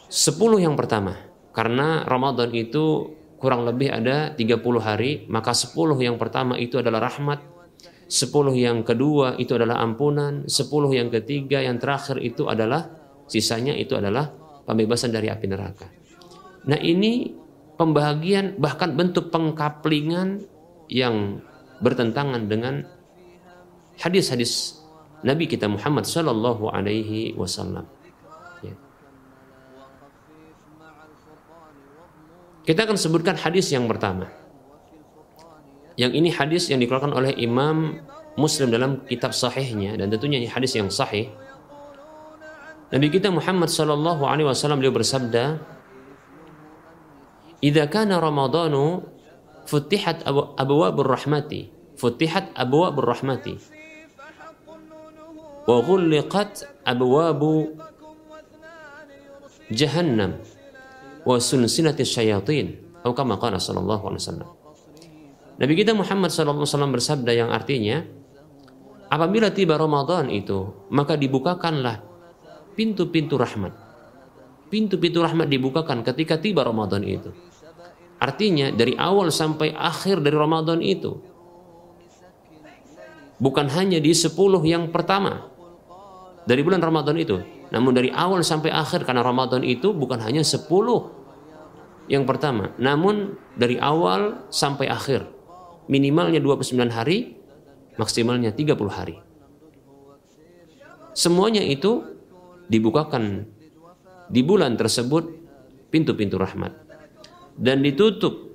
10 0.08 0.62
yang 0.62 0.76
pertama 0.76 1.16
karena 1.56 2.06
Ramadan 2.06 2.54
itu 2.54 3.16
kurang 3.38 3.66
lebih 3.66 3.90
ada 3.90 4.34
30 4.34 4.60
hari, 4.82 5.24
maka 5.30 5.54
10 5.54 5.74
yang 6.02 6.18
pertama 6.18 6.58
itu 6.58 6.78
adalah 6.78 7.06
rahmat, 7.06 7.42
Sepuluh 8.08 8.56
yang 8.56 8.88
kedua 8.88 9.36
itu 9.36 9.52
adalah 9.52 9.84
ampunan, 9.84 10.48
sepuluh 10.48 10.88
yang 10.96 11.12
ketiga 11.12 11.60
yang 11.60 11.76
terakhir 11.76 12.16
itu 12.24 12.48
adalah 12.48 12.88
sisanya 13.28 13.76
itu 13.76 13.92
adalah 14.00 14.32
pembebasan 14.64 15.12
dari 15.12 15.28
api 15.28 15.44
neraka. 15.44 15.92
Nah 16.64 16.80
ini 16.80 17.36
pembahagian 17.76 18.56
bahkan 18.56 18.96
bentuk 18.96 19.28
pengkaplingan 19.28 20.40
yang 20.88 21.44
bertentangan 21.84 22.48
dengan 22.48 22.88
hadis-hadis 24.00 24.80
Nabi 25.20 25.44
kita 25.44 25.68
Muhammad 25.68 26.08
Sallallahu 26.08 26.72
Alaihi 26.72 27.36
Wasallam. 27.36 27.84
Ya. 28.64 28.74
Kita 32.64 32.88
akan 32.88 32.96
sebutkan 32.96 33.36
hadis 33.36 33.68
yang 33.68 33.84
pertama. 33.84 34.32
Yang 35.98 36.12
ini 36.14 36.30
hadis 36.30 36.70
yang 36.70 36.78
dikeluarkan 36.78 37.10
oleh 37.10 37.34
Imam 37.34 37.98
Muslim 38.38 38.70
dalam 38.70 39.02
kitab 39.10 39.34
sahihnya 39.34 39.98
dan 39.98 40.14
tentunya 40.14 40.38
ini 40.38 40.46
hadis 40.46 40.78
yang 40.78 40.86
sahih. 40.88 41.26
Nabi 42.94 43.10
kita 43.10 43.34
Muhammad 43.34 43.68
Sallallahu 43.68 44.22
Alaihi 44.22 44.46
Wasallam 44.46 44.78
beliau 44.78 44.94
bersabda, 44.94 45.58
"Idza 47.58 47.84
kana 47.90 48.22
Ramadhanu 48.22 49.02
futihat 49.66 50.22
abwabur 50.54 51.10
rahmati, 51.10 51.74
futihat 51.98 52.54
abwabur 52.54 53.04
rahmati." 53.04 53.78
wa 55.68 55.84
ghulliqat 55.84 56.64
abwabu 56.80 57.76
jahannam 59.68 60.40
wa 61.28 61.36
sulsilati 61.36 62.08
syayatin 62.08 62.80
atau 63.04 63.12
kama 63.12 63.36
qala 63.36 63.60
sallallahu 63.60 64.08
alaihi 64.08 64.24
wasallam 64.24 64.48
Nabi 65.58 65.72
kita 65.74 65.92
Muhammad 65.92 66.30
wasallam 66.30 66.94
bersabda 66.94 67.34
yang 67.34 67.50
artinya 67.50 68.06
apabila 69.10 69.50
tiba 69.50 69.74
Ramadan 69.74 70.30
itu 70.30 70.86
maka 70.94 71.18
dibukakanlah 71.18 72.02
pintu-pintu 72.78 73.34
rahmat 73.34 73.74
pintu-pintu 74.70 75.18
rahmat 75.18 75.50
dibukakan 75.50 76.06
ketika 76.06 76.38
tiba 76.38 76.62
Ramadan 76.62 77.02
itu 77.02 77.34
artinya 78.22 78.70
dari 78.70 78.94
awal 78.94 79.34
sampai 79.34 79.74
akhir 79.74 80.22
dari 80.22 80.36
Ramadan 80.38 80.78
itu 80.78 81.18
bukan 83.42 83.66
hanya 83.70 83.98
di 84.02 84.14
10 84.14 84.34
yang 84.66 84.90
pertama 84.94 85.58
dari 86.48 86.64
bulan 86.64 86.80
Ramadan 86.80 87.16
itu. 87.20 87.36
Namun 87.68 87.92
dari 87.92 88.08
awal 88.08 88.40
sampai 88.40 88.72
akhir 88.72 89.04
karena 89.04 89.20
Ramadan 89.20 89.60
itu 89.60 89.92
bukan 89.92 90.24
hanya 90.24 90.40
10 90.40 90.64
yang 92.08 92.24
pertama, 92.24 92.72
namun 92.80 93.36
dari 93.52 93.76
awal 93.76 94.48
sampai 94.48 94.88
akhir. 94.88 95.28
Minimalnya 95.88 96.40
29 96.40 96.92
hari, 96.92 97.32
maksimalnya 97.96 98.52
30 98.52 98.76
hari. 98.92 99.16
Semuanya 101.16 101.64
itu 101.64 102.04
dibukakan 102.68 103.48
di 104.28 104.44
bulan 104.44 104.76
tersebut 104.76 105.24
pintu-pintu 105.88 106.36
rahmat 106.36 106.76
dan 107.56 107.80
ditutup 107.80 108.54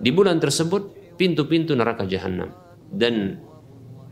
di 0.00 0.08
bulan 0.14 0.38
tersebut 0.40 1.14
pintu-pintu 1.20 1.76
neraka 1.76 2.06
jahanam 2.06 2.54
dan 2.88 3.42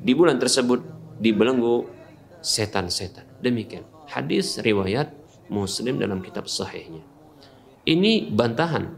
di 0.03 0.13
bulan 0.13 0.37
tersebut 0.37 0.85
dibelenggu 1.23 1.89
setan-setan. 2.43 3.27
Demikian. 3.41 3.87
Hadis 4.11 4.61
riwayat 4.61 5.15
Muslim 5.49 5.97
dalam 5.97 6.21
kitab 6.21 6.47
sahihnya. 6.47 7.03
Ini 7.89 8.29
bantahan 8.29 8.93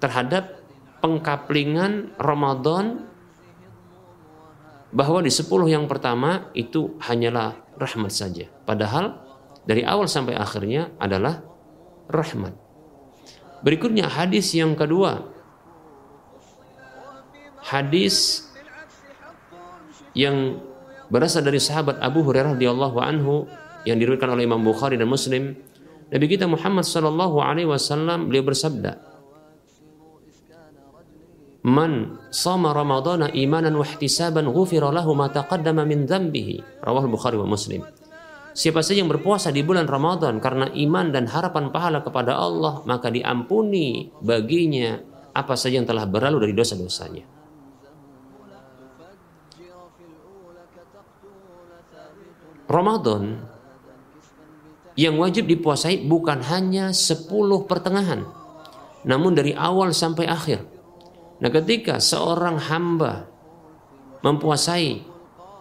terhadap 0.00 0.53
pengkaplingan 1.04 2.16
Ramadan 2.16 3.04
bahwa 4.88 5.20
di 5.20 5.28
10 5.28 5.44
yang 5.68 5.84
pertama 5.84 6.48
itu 6.56 6.96
hanyalah 7.04 7.60
rahmat 7.76 8.08
saja. 8.08 8.48
Padahal 8.64 9.20
dari 9.68 9.84
awal 9.84 10.08
sampai 10.08 10.32
akhirnya 10.32 10.96
adalah 10.96 11.44
rahmat. 12.08 12.56
Berikutnya 13.60 14.08
hadis 14.08 14.56
yang 14.56 14.72
kedua. 14.72 15.28
Hadis 17.60 18.48
yang 20.16 20.56
berasal 21.12 21.44
dari 21.44 21.60
sahabat 21.60 22.00
Abu 22.00 22.24
Hurairah 22.24 22.56
radhiyallahu 22.56 22.96
anhu 22.96 23.44
yang 23.84 24.00
diriwayatkan 24.00 24.32
oleh 24.32 24.48
Imam 24.48 24.64
Bukhari 24.64 24.96
dan 24.96 25.08
Muslim 25.08 25.52
Nabi 26.08 26.26
kita 26.28 26.48
Muhammad 26.48 26.84
sallallahu 26.86 27.40
alaihi 27.40 27.68
wasallam 27.68 28.28
beliau 28.28 28.44
bersabda 28.46 29.13
Man 31.64 32.20
sama 32.28 32.76
Ramadana 32.76 33.32
imanan 33.32 33.80
wa 33.80 33.88
ihtisaban 33.88 34.44
ghufira 34.52 34.92
lahu 34.92 35.16
ma 35.16 35.32
taqaddama 35.32 35.88
min 35.88 36.04
dhanbihi 36.04 36.84
rawahul 36.84 37.08
Bukhari 37.08 37.40
wa 37.40 37.48
Muslim 37.48 37.80
Siapa 38.54 38.86
saja 38.86 39.02
yang 39.02 39.10
berpuasa 39.10 39.50
di 39.50 39.66
bulan 39.66 39.90
Ramadan 39.90 40.38
karena 40.38 40.70
iman 40.70 41.10
dan 41.10 41.26
harapan 41.26 41.74
pahala 41.74 42.06
kepada 42.06 42.38
Allah, 42.38 42.86
maka 42.86 43.10
diampuni 43.10 44.14
baginya 44.22 45.02
apa 45.34 45.58
saja 45.58 45.82
yang 45.82 45.88
telah 45.90 46.06
berlalu 46.06 46.46
dari 46.46 46.54
dosa-dosanya. 46.54 47.26
Ramadan 52.70 53.42
yang 54.94 55.18
wajib 55.18 55.50
dipuasai 55.50 56.06
bukan 56.06 56.38
hanya 56.46 56.94
10 56.94 57.26
pertengahan, 57.66 58.22
namun 59.02 59.34
dari 59.34 59.50
awal 59.58 59.90
sampai 59.90 60.30
akhir. 60.30 60.73
Nah, 61.44 61.52
ketika 61.52 62.00
seorang 62.00 62.56
hamba 62.56 63.28
mempuasai 64.24 65.04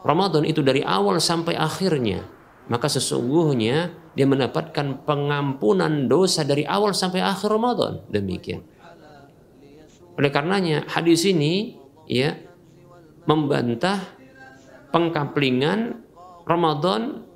Ramadan 0.07 0.47
itu 0.47 0.63
dari 0.63 0.79
awal 0.79 1.19
sampai 1.19 1.59
akhirnya, 1.59 2.23
maka 2.71 2.87
sesungguhnya 2.87 3.91
dia 4.15 4.23
mendapatkan 4.23 5.03
pengampunan 5.03 6.07
dosa 6.07 6.47
dari 6.47 6.63
awal 6.63 6.95
sampai 6.95 7.19
akhir 7.19 7.51
Ramadan. 7.51 7.99
Demikian. 8.07 8.63
Oleh 10.15 10.31
karenanya 10.31 10.87
hadis 10.87 11.27
ini 11.27 11.75
ya 12.07 12.31
membantah 13.27 13.99
pengkaplingan 14.95 15.99
Ramadan 16.47 17.27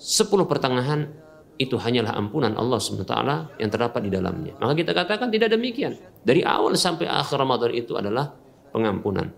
10 0.00 0.24
pertengahan 0.48 1.12
itu 1.60 1.76
hanyalah 1.76 2.16
ampunan 2.16 2.56
Allah 2.56 2.80
SWT 2.80 3.14
yang 3.60 3.68
terdapat 3.68 4.00
di 4.08 4.10
dalamnya. 4.10 4.56
Maka 4.56 4.72
kita 4.72 4.96
katakan 4.96 5.28
tidak 5.28 5.52
demikian. 5.52 6.13
Dari 6.24 6.40
awal 6.40 6.74
sampai 6.74 7.04
akhir 7.04 7.36
Ramadan 7.36 7.72
itu 7.76 7.94
adalah 7.94 8.32
pengampunan. 8.72 9.28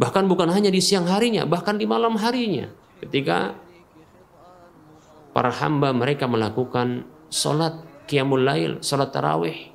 Bahkan 0.00 0.24
bukan 0.24 0.48
hanya 0.48 0.72
di 0.72 0.80
siang 0.80 1.04
harinya, 1.04 1.44
bahkan 1.44 1.76
di 1.76 1.84
malam 1.84 2.16
harinya. 2.16 2.72
Ketika 3.04 3.52
para 5.36 5.52
hamba 5.52 5.92
mereka 5.92 6.24
melakukan 6.24 7.04
sholat 7.28 7.84
qiyamul 8.08 8.40
lail, 8.40 8.80
sholat 8.80 9.12
tarawih, 9.12 9.68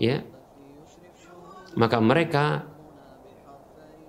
ya, 0.00 0.24
maka 1.76 2.00
mereka 2.00 2.64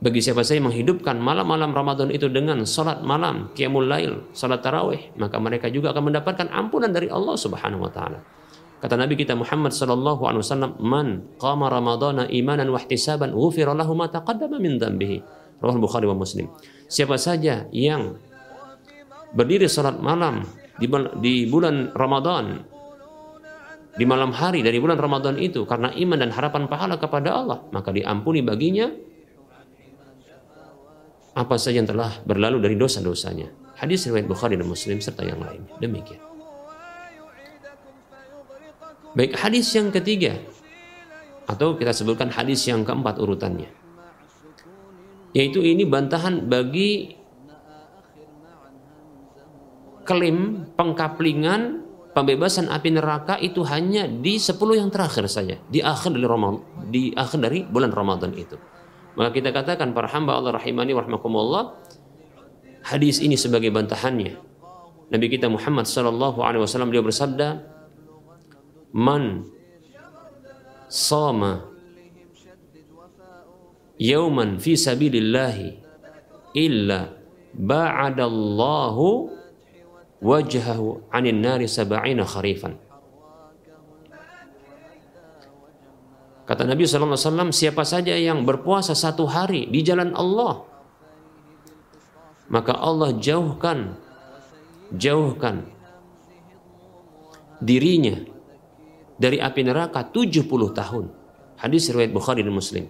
bagi 0.05 0.21
siapa 0.21 0.45
saja 0.45 0.61
menghidupkan 0.61 1.17
malam-malam 1.17 1.73
Ramadan 1.73 2.13
itu 2.13 2.29
dengan 2.29 2.61
salat 2.67 3.01
malam, 3.01 3.49
qiyamul 3.57 3.89
lail, 3.89 4.27
salat 4.37 4.61
tarawih, 4.61 5.15
maka 5.17 5.41
mereka 5.41 5.71
juga 5.71 5.95
akan 5.95 6.13
mendapatkan 6.13 6.47
ampunan 6.51 6.93
dari 6.93 7.09
Allah 7.09 7.33
Subhanahu 7.33 7.87
wa 7.87 7.91
taala. 7.91 8.19
Kata 8.85 9.01
Nabi 9.01 9.17
kita 9.17 9.33
Muhammad 9.33 9.73
sallallahu 9.73 10.29
alaihi 10.29 10.45
wasallam, 10.45 10.77
"Man 10.77 11.25
qama 11.41 11.73
ramadhana 11.73 12.29
imanan 12.29 12.69
wa 12.69 12.77
ihtisaban, 12.77 13.33
ghufira 13.33 13.73
lahu 13.73 13.97
ma 13.97 14.05
taqaddama 14.05 14.61
min 14.61 14.77
dhanbihi." 14.77 15.25
Rawah 15.57 15.81
Bukhari 15.81 16.05
wa 16.05 16.13
Muslim. 16.13 16.53
Siapa 16.85 17.17
saja 17.17 17.65
yang 17.73 18.13
berdiri 19.33 19.65
salat 19.65 19.97
malam 19.97 20.45
di 21.17 21.49
bulan 21.49 21.97
Ramadan 21.97 22.61
di 23.97 24.05
malam 24.05 24.29
hari 24.29 24.61
dari 24.61 24.77
bulan 24.77 25.01
Ramadan 25.01 25.41
itu 25.41 25.65
karena 25.65 25.89
iman 25.89 26.21
dan 26.21 26.29
harapan 26.29 26.69
pahala 26.69 27.01
kepada 27.01 27.41
Allah, 27.41 27.65
maka 27.73 27.89
diampuni 27.89 28.45
baginya 28.45 28.85
apa 31.33 31.57
saja 31.57 31.81
yang 31.81 31.89
telah 31.89 32.21
berlalu 32.21 32.61
dari 32.61 32.77
dosa-dosanya. 32.77 33.49
Hadis 33.81 34.05
riwayat 34.05 34.29
Bukhari 34.29 34.61
dan 34.61 34.69
Muslim 34.69 35.01
serta 35.01 35.25
yang 35.25 35.41
lain. 35.41 35.65
Demikian. 35.81 36.24
Baik 39.15 39.39
hadis 39.39 39.71
yang 39.71 39.95
ketiga 39.95 40.35
atau 41.47 41.79
kita 41.79 41.95
sebutkan 41.95 42.27
hadis 42.27 42.67
yang 42.67 42.83
keempat 42.83 43.15
urutannya. 43.15 43.71
Yaitu 45.31 45.63
ini 45.63 45.87
bantahan 45.87 46.47
bagi 46.47 47.15
klaim 50.03 50.69
pengkaplingan 50.75 51.83
pembebasan 52.15 52.71
api 52.71 52.89
neraka 52.95 53.35
itu 53.39 53.63
hanya 53.67 54.07
di 54.07 54.39
10 54.39 54.55
yang 54.75 54.87
terakhir 54.91 55.27
saja, 55.27 55.59
di 55.67 55.83
akhir 55.83 56.15
dari 56.15 56.23
Ramadan, 56.23 56.63
di 56.87 57.11
akhir 57.11 57.39
dari 57.39 57.59
bulan 57.67 57.91
Ramadan 57.91 58.31
itu. 58.35 58.55
Maka 59.15 59.31
kita 59.31 59.51
katakan 59.51 59.91
para 59.95 60.11
hamba 60.11 60.39
Allah 60.39 60.59
rahimani 60.59 60.91
warahmatullah 60.91 61.75
hadis 62.87 63.19
ini 63.19 63.35
sebagai 63.39 63.71
bantahannya. 63.71 64.39
Nabi 65.11 65.25
kita 65.31 65.47
Muhammad 65.51 65.87
sallallahu 65.87 66.43
alaihi 66.43 66.63
wasallam 66.63 66.91
dia 66.91 67.03
bersabda, 67.03 67.74
"Man 68.95 69.43
sama 70.87 71.67
yauman 73.99 74.55
fi 74.55 74.79
sabilillah 74.79 75.55
illa 76.55 77.11
ba'adallahu 77.51 79.07
wajhahu 80.23 81.11
'anil 81.11 81.39
nari 81.43 81.67
sab'ina 81.67 82.23
kharifan." 82.23 82.79
Kata 86.45 86.61
Nabi 86.61 86.85
SAW, 86.85 87.49
siapa 87.49 87.81
saja 87.81 88.13
yang 88.13 88.45
berpuasa 88.45 88.93
satu 88.93 89.25
hari 89.25 89.65
di 89.65 89.81
jalan 89.81 90.13
Allah, 90.13 90.61
maka 92.53 92.77
Allah 92.77 93.17
jauhkan 93.17 93.97
jauhkan 94.93 95.65
dirinya 97.57 98.21
dari 99.15 99.39
api 99.39 99.61
neraka 99.63 100.03
70 100.07 100.47
tahun. 100.75 101.05
Hadis 101.55 101.87
riwayat 101.91 102.11
Bukhari 102.11 102.43
dan 102.43 102.51
Muslim. 102.51 102.85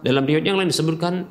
Dalam 0.00 0.24
riwayat 0.24 0.46
yang 0.46 0.56
lain 0.56 0.70
disebutkan 0.70 1.28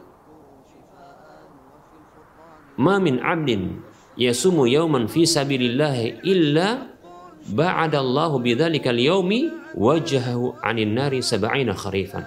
Ma 2.79 2.95
min 3.01 3.19
'abdin 3.19 3.83
yasumu 4.15 4.63
yawman 4.63 5.11
fi 5.11 5.27
sabilillah 5.27 6.23
illa 6.23 6.87
ba'adallahu 7.49 8.39
bidzalikal 8.39 8.95
yaumi 8.95 9.51
wajhahu 9.75 10.59
'anil 10.63 10.91
nari 10.91 11.19
sab'ina 11.19 11.75
kharifan. 11.75 12.23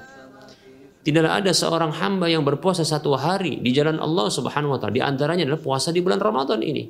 Tidaklah 1.03 1.43
ada 1.43 1.51
seorang 1.51 1.91
hamba 1.99 2.31
yang 2.31 2.47
berpuasa 2.47 2.87
satu 2.87 3.19
hari 3.19 3.59
di 3.59 3.75
jalan 3.75 3.99
Allah 3.99 4.31
Subhanahu 4.31 4.77
wa 4.77 4.79
taala. 4.79 4.95
Di 4.95 5.03
antaranya 5.03 5.43
adalah 5.51 5.59
puasa 5.59 5.91
di 5.91 5.99
bulan 5.99 6.23
Ramadan 6.23 6.63
ini. 6.63 6.87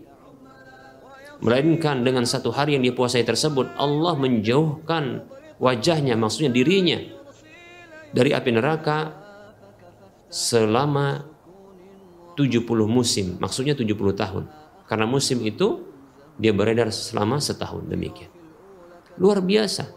Melainkan 1.42 2.06
dengan 2.06 2.22
satu 2.22 2.54
hari 2.54 2.78
yang 2.78 2.86
dipuasai 2.86 3.26
tersebut 3.26 3.74
Allah 3.74 4.14
menjauhkan 4.14 5.26
wajahnya 5.58 6.14
maksudnya 6.14 6.54
dirinya 6.54 7.02
dari 8.14 8.30
api 8.30 8.50
neraka 8.54 9.10
selama 10.30 11.26
70 12.38 12.62
musim, 12.88 13.36
maksudnya 13.42 13.76
70 13.76 13.90
tahun. 14.14 14.44
Karena 14.86 15.04
musim 15.04 15.42
itu 15.44 15.82
dia 16.38 16.54
beredar 16.54 16.88
selama 16.94 17.42
setahun 17.42 17.84
demikian. 17.90 18.30
Luar 19.20 19.44
biasa. 19.44 19.92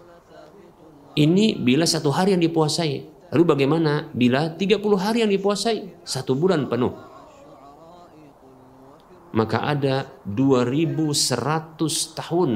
Ini 1.15 1.55
bila 1.63 1.87
satu 1.87 2.11
hari 2.11 2.35
yang 2.35 2.43
dipuasai. 2.43 3.07
Lalu 3.31 3.43
bagaimana 3.47 4.11
bila 4.11 4.51
30 4.51 4.81
hari 4.99 5.23
yang 5.23 5.31
dipuasai? 5.31 6.03
Satu 6.03 6.35
bulan 6.35 6.67
penuh. 6.67 6.91
Maka 9.35 9.67
ada 9.67 10.07
2100 10.23 12.15
tahun 12.15 12.51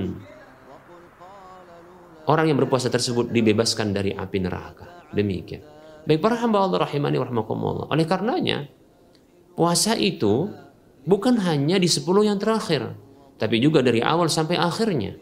orang 2.29 2.45
yang 2.47 2.57
berpuasa 2.61 2.87
tersebut 2.87 3.33
dibebaskan 3.33 3.91
dari 3.91 4.15
api 4.15 4.37
neraka. 4.39 5.09
Demikian. 5.11 5.65
Baik 6.07 6.23
para 6.23 6.39
hamba 6.39 6.63
Allah 6.63 6.87
rahimani 6.87 7.19
warahmatullah. 7.19 7.91
Oleh 7.91 8.05
karenanya, 8.07 8.69
puasa 9.57 9.99
itu 9.99 10.47
bukan 11.03 11.35
hanya 11.43 11.75
di 11.75 11.91
10 11.91 12.07
yang 12.23 12.39
terakhir, 12.39 12.95
tapi 13.35 13.59
juga 13.59 13.83
dari 13.83 13.99
awal 13.99 14.31
sampai 14.31 14.55
akhirnya. 14.55 15.19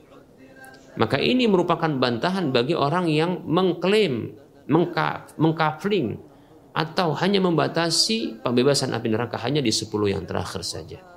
Maka 0.98 1.18
ini 1.18 1.50
merupakan 1.50 1.90
bantahan 1.90 2.54
bagi 2.54 2.78
orang 2.78 3.10
yang 3.10 3.42
mengklaim 3.46 4.34
mengka, 4.70 5.30
mengkafling 5.42 6.22
atau 6.78 7.18
hanya 7.18 7.42
membatasi 7.42 8.46
pembebasan 8.46 8.94
api 8.94 9.10
neraka 9.10 9.42
hanya 9.42 9.66
di 9.66 9.74
10 9.74 9.90
yang 10.14 10.24
terakhir 10.30 10.62
saja. 10.62 11.17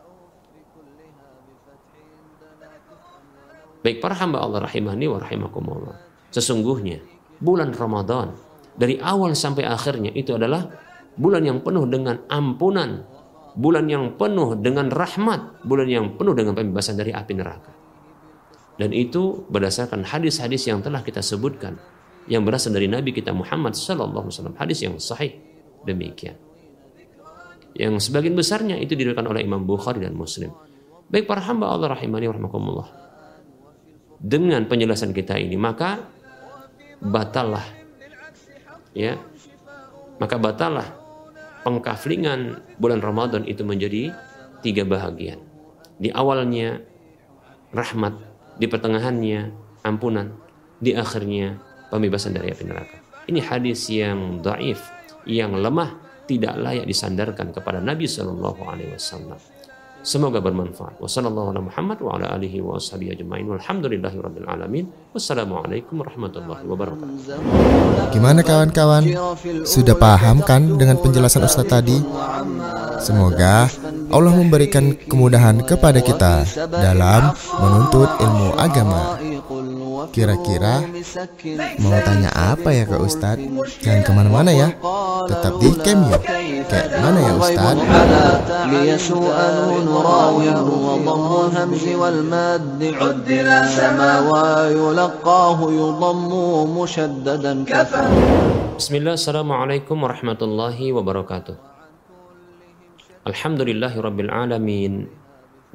Baik 3.80 4.04
para 4.04 4.16
hamba 4.16 4.44
Allah 4.44 4.64
rahimani 4.64 5.08
wa 5.08 5.18
rahimakumullah. 5.20 5.96
Sesungguhnya 6.30 7.00
bulan 7.40 7.72
Ramadan 7.72 8.36
dari 8.76 9.00
awal 9.00 9.32
sampai 9.32 9.64
akhirnya 9.66 10.12
itu 10.12 10.36
adalah 10.36 10.68
bulan 11.16 11.42
yang 11.42 11.64
penuh 11.64 11.88
dengan 11.88 12.20
ampunan, 12.28 13.02
bulan 13.56 13.88
yang 13.88 14.20
penuh 14.20 14.56
dengan 14.60 14.92
rahmat, 14.92 15.64
bulan 15.64 15.88
yang 15.88 16.06
penuh 16.20 16.36
dengan 16.36 16.52
pembebasan 16.54 17.00
dari 17.00 17.10
api 17.10 17.32
neraka. 17.34 17.72
Dan 18.76 18.96
itu 18.96 19.44
berdasarkan 19.48 20.08
hadis-hadis 20.08 20.68
yang 20.68 20.80
telah 20.80 21.04
kita 21.04 21.20
sebutkan 21.20 21.76
yang 22.30 22.46
berasal 22.46 22.70
dari 22.70 22.86
Nabi 22.86 23.10
kita 23.10 23.34
Muhammad 23.34 23.72
sallallahu 23.72 24.30
alaihi 24.30 24.34
wasallam 24.38 24.56
hadis 24.60 24.78
yang 24.86 24.94
sahih 25.02 25.40
demikian 25.82 26.38
yang 27.74 27.98
sebagian 27.98 28.38
besarnya 28.38 28.76
itu 28.76 28.94
diriwayatkan 28.94 29.26
oleh 29.26 29.42
Imam 29.42 29.66
Bukhari 29.66 30.04
dan 30.04 30.14
Muslim 30.14 30.54
baik 31.10 31.24
para 31.24 31.42
hamba 31.42 31.74
Allah 31.74 31.96
rahimani 31.98 32.30
warahmatullah 32.30 32.88
dengan 34.20 34.68
penjelasan 34.68 35.16
kita 35.16 35.40
ini 35.40 35.56
maka 35.56 36.04
batallah 37.00 37.64
ya 38.92 39.16
maka 40.20 40.36
batallah 40.36 40.88
pengkaflingan 41.64 42.60
bulan 42.76 43.00
Ramadan 43.00 43.48
itu 43.48 43.64
menjadi 43.64 44.12
tiga 44.60 44.84
bahagian 44.84 45.40
di 45.96 46.12
awalnya 46.12 46.84
rahmat 47.72 48.16
di 48.60 48.68
pertengahannya 48.68 49.52
ampunan 49.84 50.36
di 50.80 50.96
akhirnya 50.96 51.60
pembebasan 51.92 52.32
dari 52.32 52.52
api 52.52 52.64
neraka. 52.64 52.96
Ini 53.28 53.40
hadis 53.44 53.86
yang 53.92 54.40
daif, 54.40 54.80
yang 55.28 55.54
lemah, 55.54 55.96
tidak 56.24 56.56
layak 56.56 56.86
disandarkan 56.88 57.52
kepada 57.52 57.78
Nabi 57.78 58.08
Shallallahu 58.08 58.60
Alaihi 58.64 58.96
Wasallam. 58.96 59.38
Semoga 60.00 60.40
bermanfaat. 60.40 60.96
Wassalamualaikum 65.12 65.94
warahmatullahi 66.00 66.64
wabarakatuh. 66.64 67.08
Gimana 68.08 68.40
kawan-kawan? 68.40 69.04
Sudah 69.68 69.92
paham 70.00 70.40
kan 70.40 70.80
dengan 70.80 70.96
penjelasan 71.04 71.44
Ustaz 71.44 71.68
tadi? 71.68 72.00
Semoga 73.00 73.68
Allah 74.08 74.32
memberikan 74.34 74.96
kemudahan 74.96 75.60
kepada 75.68 76.00
kita 76.00 76.48
dalam 76.68 77.36
menuntut 77.60 78.08
ilmu 78.24 78.56
agama. 78.56 79.20
Kira-kira 80.08 80.80
mau 81.84 82.00
tanya 82.00 82.32
apa 82.32 82.72
ya 82.72 82.88
ke 82.88 82.96
Ustadz? 82.96 83.44
Jangan 83.84 84.00
ke 84.00 84.12
mana-mana 84.16 84.48
ya, 84.48 84.72
tetap 85.28 85.60
di 85.60 85.68
camp 85.84 86.08
ya. 86.08 86.18
Kayak 86.64 86.88
mana 87.04 87.18
ya 87.20 87.32
Ustadz? 87.36 87.84
Bismillah, 98.80 99.14
Assalamualaikum 99.20 99.96
warahmatullahi 100.00 100.86
wabarakatuh. 100.96 101.56
Alhamdulillahi 103.28 103.96
rabbil 104.00 104.32
alamin. 104.32 105.19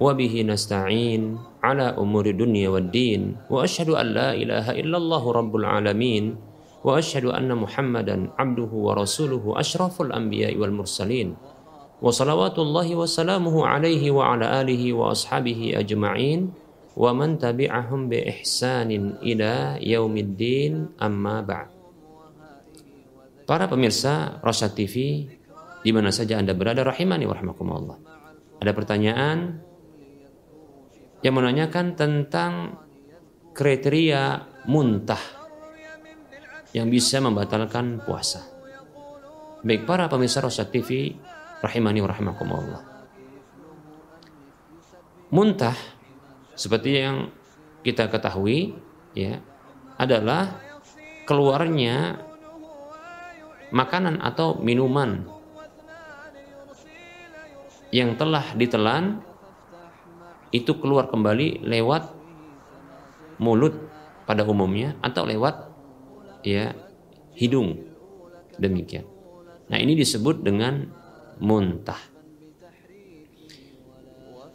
وبه 0.01 0.35
نستعين 0.49 1.23
على 1.61 1.87
أمور 1.99 2.27
الدنيا 2.27 2.69
والدين 2.69 3.53
وأشهد 3.53 3.89
أن 3.93 4.07
لا 4.17 4.31
إله 4.33 4.67
إلا 4.81 4.97
الله 4.97 5.23
رب 5.33 5.53
العالمين 5.57 6.25
وأشهد 6.85 7.25
أن 7.37 7.53
محمدا 7.53 8.17
عبده 8.39 8.73
ورسوله 8.73 9.45
أشرف 9.61 9.95
الأنبياء 10.03 10.57
والمرسلين 10.57 11.37
وصلوات 12.01 12.57
الله 12.59 12.89
وسلامه 12.97 13.55
عليه 13.67 14.11
وعلى 14.11 14.47
آله 14.65 14.83
وأصحابه 14.93 15.61
أجمعين 15.77 16.41
ومن 16.97 17.39
تبعهم 17.39 18.01
بإحسان 18.09 18.91
إلى 19.21 19.79
يوم 19.85 20.15
الدين 20.17 20.73
أما 21.03 21.45
بعد 21.45 21.69
Para 23.51 23.67
pemirsa 23.67 24.39
Rosyad 24.47 24.79
TV 24.79 25.27
di 25.83 25.91
mana 25.91 26.15
saja 26.15 26.39
Anda 26.39 26.55
berada 26.55 26.87
rahimani 26.87 27.27
warahmatullah. 27.27 27.99
Ada 28.63 28.71
pertanyaan 28.71 29.59
yang 31.26 31.34
menanyakan 31.34 31.98
tentang 31.98 32.78
kriteria 33.58 34.46
muntah 34.70 35.22
yang 36.70 36.86
bisa 36.86 37.18
membatalkan 37.18 37.98
puasa. 38.06 38.46
Baik 39.66 39.90
para 39.90 40.06
pemirsa 40.06 40.46
Rosyad 40.46 40.70
TV 40.70 41.18
rahimani 41.66 42.06
wa 42.06 42.10
rahimakumullah. 42.14 42.82
Muntah 45.34 45.74
seperti 46.54 47.02
yang 47.02 47.34
kita 47.82 48.06
ketahui 48.06 48.78
ya 49.18 49.42
adalah 49.98 50.62
keluarnya 51.26 52.22
makanan 53.74 54.22
atau 54.22 54.62
minuman 54.62 55.26
yang 57.90 58.14
telah 58.14 58.46
ditelan 58.54 59.26
itu 60.56 60.80
keluar 60.80 61.12
kembali 61.12 61.68
lewat 61.68 62.16
mulut 63.44 63.76
pada 64.24 64.48
umumnya 64.48 64.96
atau 65.04 65.28
lewat 65.28 65.68
ya 66.48 66.72
hidung 67.36 67.84
demikian. 68.56 69.04
Nah 69.68 69.76
ini 69.76 70.00
disebut 70.00 70.40
dengan 70.40 70.88
muntah. 71.44 72.00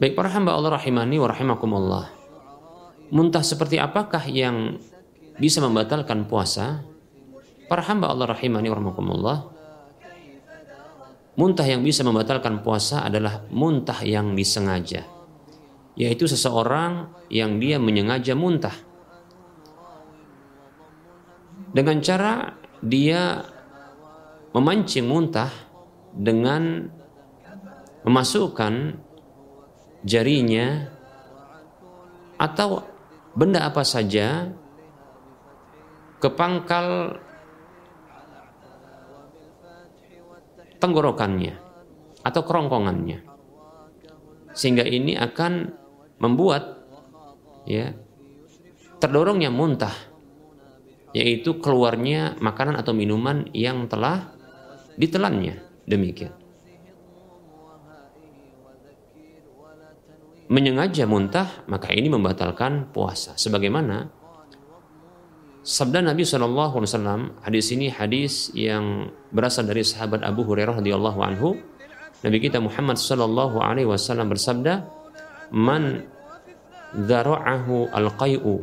Baik 0.01 0.17
para 0.17 0.33
hamba 0.33 0.57
Allah 0.57 0.81
rahimani 0.81 1.21
wa 1.21 1.29
rahimakumullah. 1.29 2.09
Muntah 3.13 3.45
seperti 3.45 3.77
apakah 3.77 4.25
yang 4.33 4.81
bisa 5.37 5.61
membatalkan 5.61 6.25
puasa? 6.25 6.81
Para 7.69 7.85
hamba 7.85 8.09
Allah 8.09 8.33
rahimani 8.33 8.73
wa 8.73 8.77
rahimakumullah. 8.81 9.39
Muntah 11.37 11.67
yang 11.69 11.85
bisa 11.85 12.01
membatalkan 12.01 12.65
puasa 12.65 13.05
adalah 13.05 13.45
muntah 13.53 14.01
yang 14.01 14.33
disengaja 14.33 15.20
yaitu 15.99 16.27
seseorang 16.27 17.11
yang 17.31 17.59
dia 17.59 17.79
menyengaja 17.79 18.35
muntah. 18.35 18.75
Dengan 21.71 22.03
cara 22.03 22.59
dia 22.83 23.47
memancing 24.51 25.07
muntah 25.07 25.51
dengan 26.11 26.91
memasukkan 28.03 28.99
jarinya 30.03 30.89
atau 32.41 32.83
benda 33.37 33.69
apa 33.69 33.85
saja 33.85 34.51
ke 36.19 36.29
pangkal 36.33 37.21
tenggorokannya 40.81 41.55
atau 42.25 42.43
kerongkongannya 42.43 43.30
sehingga 44.53 44.83
ini 44.83 45.15
akan 45.15 45.73
membuat 46.21 46.85
ya 47.65 47.95
terdorongnya 49.01 49.49
muntah 49.49 49.95
yaitu 51.11 51.59
keluarnya 51.59 52.39
makanan 52.39 52.79
atau 52.79 52.95
minuman 52.95 53.51
yang 53.51 53.91
telah 53.91 54.31
ditelannya. 54.95 55.59
Demikian. 55.89 56.31
Menyengaja 60.51 61.07
muntah 61.07 61.67
maka 61.67 61.95
ini 61.95 62.11
membatalkan 62.11 62.91
puasa. 62.91 63.35
Sebagaimana 63.39 64.11
sabda 65.63 66.03
Nabi 66.03 66.27
SAW 66.27 67.43
hadis 67.43 67.67
ini 67.75 67.87
hadis 67.91 68.51
yang 68.55 69.15
berasal 69.31 69.67
dari 69.67 69.87
sahabat 69.87 70.27
Abu 70.27 70.43
Hurairah 70.47 70.83
radhiyallahu 70.83 71.21
anhu 71.23 71.59
Nabi 72.21 72.37
kita 72.37 72.61
Muhammad 72.61 73.01
sallallahu 73.01 73.65
alaihi 73.65 73.89
wasallam 73.89 74.29
bersabda, 74.29 74.85
"Man 75.57 76.05
dzara'ahu 76.93 77.89
al-qai'u 77.89 78.55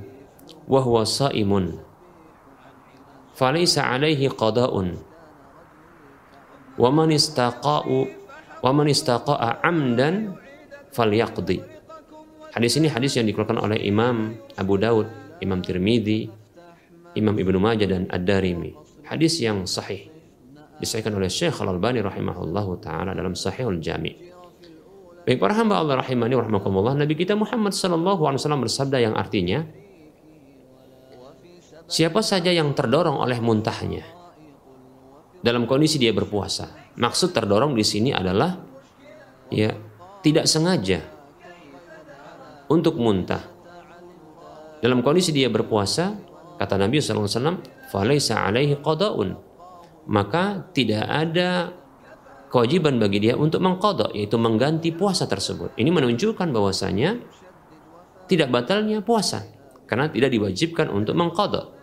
wa 0.69 0.79
huwa 0.83 1.01
sha'imun 1.01 1.81
falaysa 3.33 3.89
alaihi 3.89 4.29
qada'un 4.29 4.97
wa 6.77 6.89
man 6.93 7.09
istaqa'u 7.09 7.97
wa 8.61 8.71
man 8.77 8.87
istaqa'a 8.93 9.65
amdan 9.65 10.37
falyaqdi." 10.93 11.57
Hadis 12.53 12.77
ini 12.77 12.93
hadis 12.93 13.17
yang 13.17 13.25
dikeluarkan 13.25 13.57
oleh 13.57 13.81
Imam 13.81 14.37
Abu 14.53 14.77
Daud, 14.77 15.09
Imam 15.41 15.65
Tirmidzi, 15.65 16.29
Imam 17.17 17.33
Ibnu 17.33 17.57
Majah 17.57 17.89
dan 17.89 18.05
Ad-Darimi. 18.09 18.73
Hadis 19.05 19.41
yang 19.41 19.65
sahih 19.65 20.16
disahkan 20.77 21.13
oleh 21.13 21.29
Syekh 21.29 21.57
Al-Albani 21.61 22.01
rahimahullahu 22.01 22.81
taala 22.81 23.13
dalam 23.17 23.33
Sahihul 23.33 23.81
Jami. 23.81 24.13
Baik 25.27 25.43
para 25.43 25.57
hamba 25.59 25.83
Allah 25.83 25.99
rahimani 25.99 26.39
wa 26.39 26.43
rahmakumullah, 26.47 26.95
Nabi 26.95 27.13
kita 27.19 27.35
Muhammad 27.35 27.75
sallallahu 27.75 28.23
alaihi 28.23 28.39
wasallam 28.39 28.63
bersabda 28.63 28.97
yang 29.03 29.15
artinya 29.17 29.67
Siapa 31.87 32.19
saja 32.19 32.51
yang 32.51 32.75
terdorong 32.75 33.15
oleh 33.15 33.39
muntahnya 33.39 34.03
dalam 35.39 35.63
kondisi 35.63 35.95
dia 35.95 36.11
berpuasa. 36.11 36.91
Maksud 36.99 37.31
terdorong 37.31 37.71
di 37.71 37.85
sini 37.87 38.11
adalah 38.11 38.59
ya 39.47 39.71
tidak 40.19 40.51
sengaja 40.51 40.99
untuk 42.67 42.99
muntah. 42.99 43.39
Dalam 44.83 44.99
kondisi 44.99 45.31
dia 45.31 45.47
berpuasa, 45.47 46.11
kata 46.59 46.75
Nabi 46.75 46.99
sallallahu 46.99 47.23
alaihi 47.23 47.39
wasallam, 47.39 47.57
"Falaisa 47.87 48.35
alaihi 48.43 48.75
qada'un." 48.83 49.46
Maka 50.07 50.71
tidak 50.71 51.03
ada 51.03 51.75
kewajiban 52.47 52.95
bagi 52.97 53.27
dia 53.27 53.35
untuk 53.35 53.59
mengkodok 53.59 54.15
yaitu 54.15 54.39
mengganti 54.39 54.95
puasa 54.95 55.27
tersebut. 55.27 55.75
Ini 55.75 55.91
menunjukkan 55.91 56.47
bahwasanya 56.49 57.19
tidak 58.27 58.49
batalnya 58.51 59.03
puasa 59.03 59.43
karena 59.87 60.07
tidak 60.11 60.31
diwajibkan 60.31 60.87
untuk 60.91 61.15
mengkodok. 61.15 61.75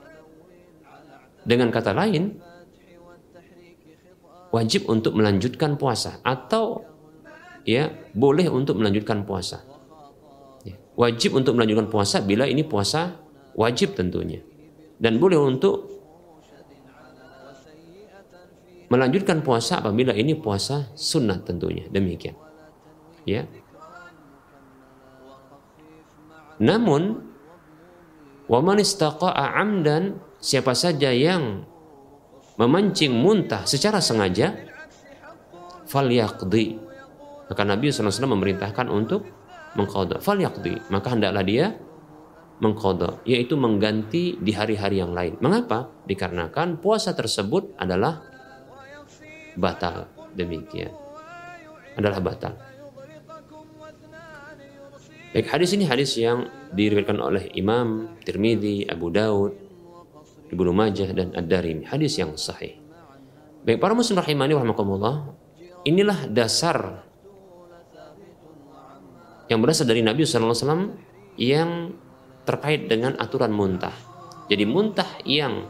Dengan 1.45 1.69
kata 1.69 1.93
lain, 1.93 2.41
wajib 4.49 4.89
untuk 4.89 5.13
melanjutkan 5.13 5.77
puasa 5.77 6.25
atau 6.25 6.81
ya 7.69 7.93
boleh 8.17 8.49
untuk 8.49 8.81
melanjutkan 8.81 9.29
puasa. 9.29 9.61
Ya, 10.65 10.81
wajib 10.97 11.37
untuk 11.37 11.61
melanjutkan 11.61 11.93
puasa 11.93 12.25
bila 12.25 12.49
ini 12.49 12.65
puasa 12.65 13.21
wajib 13.53 13.93
tentunya 13.93 14.41
dan 14.97 15.21
boleh 15.21 15.37
untuk 15.37 15.94
melanjutkan 18.95 19.43
puasa 19.43 19.83
apabila 19.83 20.15
ini 20.15 20.39
puasa 20.39 20.95
sunat 20.95 21.43
tentunya. 21.43 21.91
Demikian. 21.91 22.39
Ya. 23.27 23.51
Namun 26.63 27.19
waman 28.47 28.79
istaqa'a 28.79 29.59
amdan 29.59 30.23
siapa 30.39 30.79
saja 30.79 31.11
yang 31.11 31.67
memancing 32.55 33.11
muntah 33.11 33.67
secara 33.67 33.99
sengaja 33.99 34.55
falyaqdi. 35.91 36.79
Maka 37.51 37.63
Nabi 37.67 37.91
SAW 37.91 38.31
memerintahkan 38.39 38.87
untuk 38.87 39.27
mengkodok 39.75 40.23
falyaqdi. 40.23 40.95
Maka 40.95 41.19
hendaklah 41.19 41.43
dia 41.43 41.75
mengkodok 42.63 43.27
yaitu 43.27 43.59
mengganti 43.59 44.39
di 44.39 44.55
hari-hari 44.55 45.03
yang 45.03 45.11
lain. 45.11 45.35
Mengapa? 45.43 45.91
Dikarenakan 46.07 46.79
puasa 46.79 47.11
tersebut 47.11 47.75
adalah 47.83 48.34
batal 49.55 50.11
demikian 50.35 50.91
adalah 51.95 52.19
batal. 52.19 52.55
Baik 55.35 55.51
hadis 55.51 55.75
ini 55.75 55.85
hadis 55.87 56.15
yang 56.15 56.47
diriwayatkan 56.71 57.19
oleh 57.19 57.51
Imam 57.59 58.15
Tirmidzi, 58.23 58.87
Abu 58.87 59.11
Daud, 59.11 59.51
Ibnu 60.55 60.71
Majah 60.71 61.11
dan 61.11 61.35
Ad-Darimi. 61.35 61.91
Hadis 61.91 62.15
yang 62.23 62.39
sahih. 62.39 62.79
Baik 63.67 63.83
para 63.83 63.99
muslim 63.99 64.23
rahimani 64.23 64.55
rahimakumullah, 64.55 65.35
inilah 65.83 66.31
dasar 66.31 67.03
yang 69.51 69.59
berasal 69.59 69.91
dari 69.91 70.07
Nabi 70.07 70.23
SAW 70.23 70.95
yang 71.35 71.99
terkait 72.47 72.87
dengan 72.87 73.19
aturan 73.19 73.51
muntah. 73.51 73.95
Jadi 74.47 74.65
muntah 74.69 75.19
yang 75.27 75.67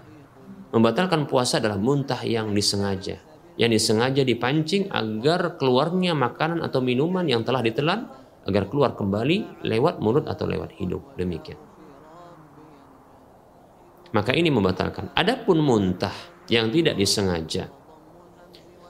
membatalkan 0.76 1.24
puasa 1.24 1.56
adalah 1.62 1.80
muntah 1.80 2.20
yang 2.26 2.52
disengaja 2.52 3.33
yang 3.54 3.70
disengaja 3.70 4.26
dipancing 4.26 4.90
agar 4.90 5.54
keluarnya 5.54 6.12
makanan 6.14 6.62
atau 6.66 6.82
minuman 6.82 7.22
yang 7.22 7.46
telah 7.46 7.62
ditelan 7.62 8.10
agar 8.44 8.66
keluar 8.66 8.98
kembali 8.98 9.62
lewat 9.62 10.02
mulut 10.02 10.26
atau 10.26 10.44
lewat 10.44 10.74
hidung. 10.76 11.06
Demikian. 11.14 11.58
Maka 14.14 14.30
ini 14.34 14.50
membatalkan. 14.50 15.10
Adapun 15.14 15.58
muntah 15.58 16.14
yang 16.46 16.70
tidak 16.70 16.94
disengaja. 16.94 17.66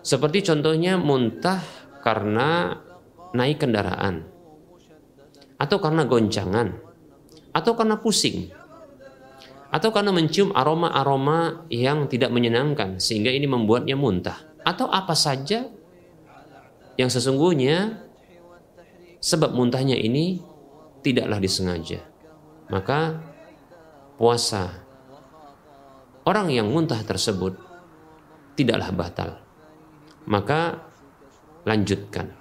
Seperti 0.04 0.44
contohnya 0.44 1.00
muntah 1.00 1.64
karena 2.04 2.76
naik 3.32 3.64
kendaraan. 3.64 4.28
Atau 5.56 5.80
karena 5.80 6.04
goncangan. 6.04 6.76
Atau 7.56 7.72
karena 7.72 7.96
pusing. 8.00 8.52
Atau 9.72 9.96
karena 9.96 10.12
mencium 10.12 10.52
aroma-aroma 10.52 11.64
yang 11.72 12.04
tidak 12.04 12.28
menyenangkan. 12.28 13.00
Sehingga 13.00 13.32
ini 13.32 13.48
membuatnya 13.48 13.96
muntah 13.96 14.53
atau 14.64 14.88
apa 14.88 15.12
saja 15.12 15.68
yang 16.96 17.12
sesungguhnya 17.12 18.00
sebab 19.20 19.52
muntahnya 19.52 19.96
ini 19.96 20.40
tidaklah 21.04 21.38
disengaja. 21.38 22.00
Maka 22.72 23.20
puasa 24.16 24.72
orang 26.24 26.48
yang 26.48 26.72
muntah 26.72 27.00
tersebut 27.04 27.56
tidaklah 28.56 28.90
batal. 28.92 29.30
Maka 30.24 30.80
lanjutkan. 31.68 32.32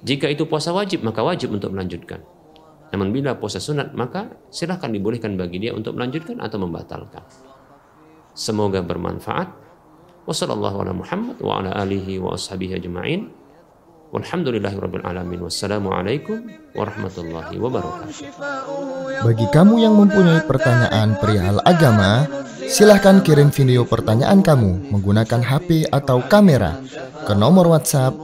Jika 0.00 0.28
itu 0.32 0.48
puasa 0.48 0.72
wajib, 0.72 1.04
maka 1.04 1.20
wajib 1.20 1.52
untuk 1.52 1.72
melanjutkan. 1.72 2.24
Namun 2.90 3.12
bila 3.14 3.36
puasa 3.36 3.62
sunat, 3.62 3.92
maka 3.94 4.32
silahkan 4.50 4.90
dibolehkan 4.90 5.36
bagi 5.36 5.62
dia 5.62 5.72
untuk 5.76 5.94
melanjutkan 5.96 6.40
atau 6.40 6.58
membatalkan. 6.58 7.22
Semoga 8.32 8.82
bermanfaat. 8.82 9.69
Wassalamualaikum 10.30 11.02
warahmatullahi 16.70 17.58
wabarakatuh. 17.58 18.30
Bagi 19.26 19.46
kamu 19.50 19.82
yang 19.82 19.98
mempunyai 19.98 20.46
pertanyaan 20.46 21.18
perihal 21.18 21.58
agama, 21.66 22.30
silahkan 22.70 23.26
kirim 23.26 23.50
video 23.50 23.82
pertanyaan 23.82 24.38
kamu 24.38 24.94
menggunakan 24.94 25.42
HP 25.42 25.90
atau 25.90 26.22
kamera 26.30 26.78
ke 27.26 27.34
nomor 27.34 27.66
WhatsApp 27.66 28.14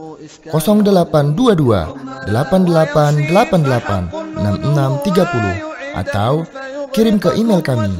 0822 0.47 2.31
8888 2.31 4.31
6630 4.31 5.99
atau 5.99 6.47
kirim 6.95 7.19
ke 7.19 7.35
email 7.35 7.59
kami 7.59 7.91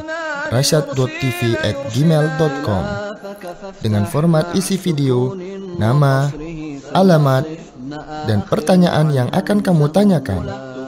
rasyad.tv@gmail.com 0.47 3.07
dengan 3.81 4.03
format 4.09 4.53
isi 4.57 4.75
video, 4.79 5.33
nama, 5.77 6.31
alamat, 6.91 7.43
dan 8.27 8.43
pertanyaan 8.43 9.07
yang 9.13 9.29
akan 9.31 9.63
kamu 9.63 9.85
tanyakan. 9.91 10.43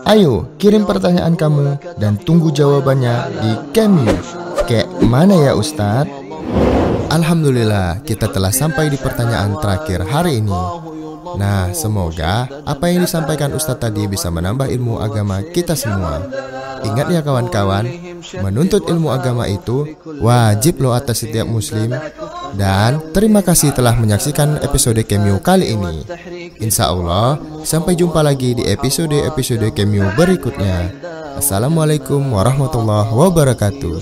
Ayo, 0.09 0.49
kirim 0.57 0.89
pertanyaan 0.89 1.37
kamu 1.37 1.77
dan 2.01 2.17
tunggu 2.17 2.49
jawabannya 2.49 3.15
di 3.39 3.51
Kemio. 3.75 4.17
Kayak 4.65 4.89
mana 5.05 5.35
ya 5.37 5.51
Ustadz? 5.53 6.09
Alhamdulillah, 7.09 8.05
kita 8.05 8.29
telah 8.29 8.53
sampai 8.53 8.89
di 8.93 8.97
pertanyaan 8.97 9.57
terakhir 9.57 10.05
hari 10.05 10.41
ini. 10.45 10.59
Nah, 11.37 11.69
semoga 11.77 12.49
apa 12.65 12.89
yang 12.89 13.05
disampaikan 13.05 13.53
Ustadz 13.53 13.81
tadi 13.81 14.05
bisa 14.09 14.33
menambah 14.33 14.69
ilmu 14.69 14.97
agama 14.97 15.41
kita 15.45 15.77
semua. 15.77 16.25
Ingat 16.79 17.07
ya 17.11 17.21
kawan-kawan, 17.21 17.85
menuntut 18.39 18.87
ilmu 18.87 19.11
agama 19.11 19.45
itu 19.51 19.93
wajib 20.23 20.79
loh 20.79 20.95
atas 20.95 21.27
setiap 21.27 21.45
muslim. 21.45 21.91
Dan 22.55 23.13
terima 23.13 23.41
kasih 23.41 23.73
telah 23.73 23.97
menyaksikan 23.97 24.61
episode 24.61 25.01
Cameo 25.05 25.41
kali 25.41 25.73
ini. 25.73 26.05
Insya 26.61 26.89
Allah, 26.89 27.37
sampai 27.65 27.97
jumpa 27.97 28.21
lagi 28.21 28.55
di 28.57 28.63
episode-episode 28.69 29.73
Cameo 29.73 30.09
berikutnya. 30.13 30.93
Assalamualaikum 31.39 32.19
warahmatullahi 32.33 33.11
wabarakatuh. 33.11 33.97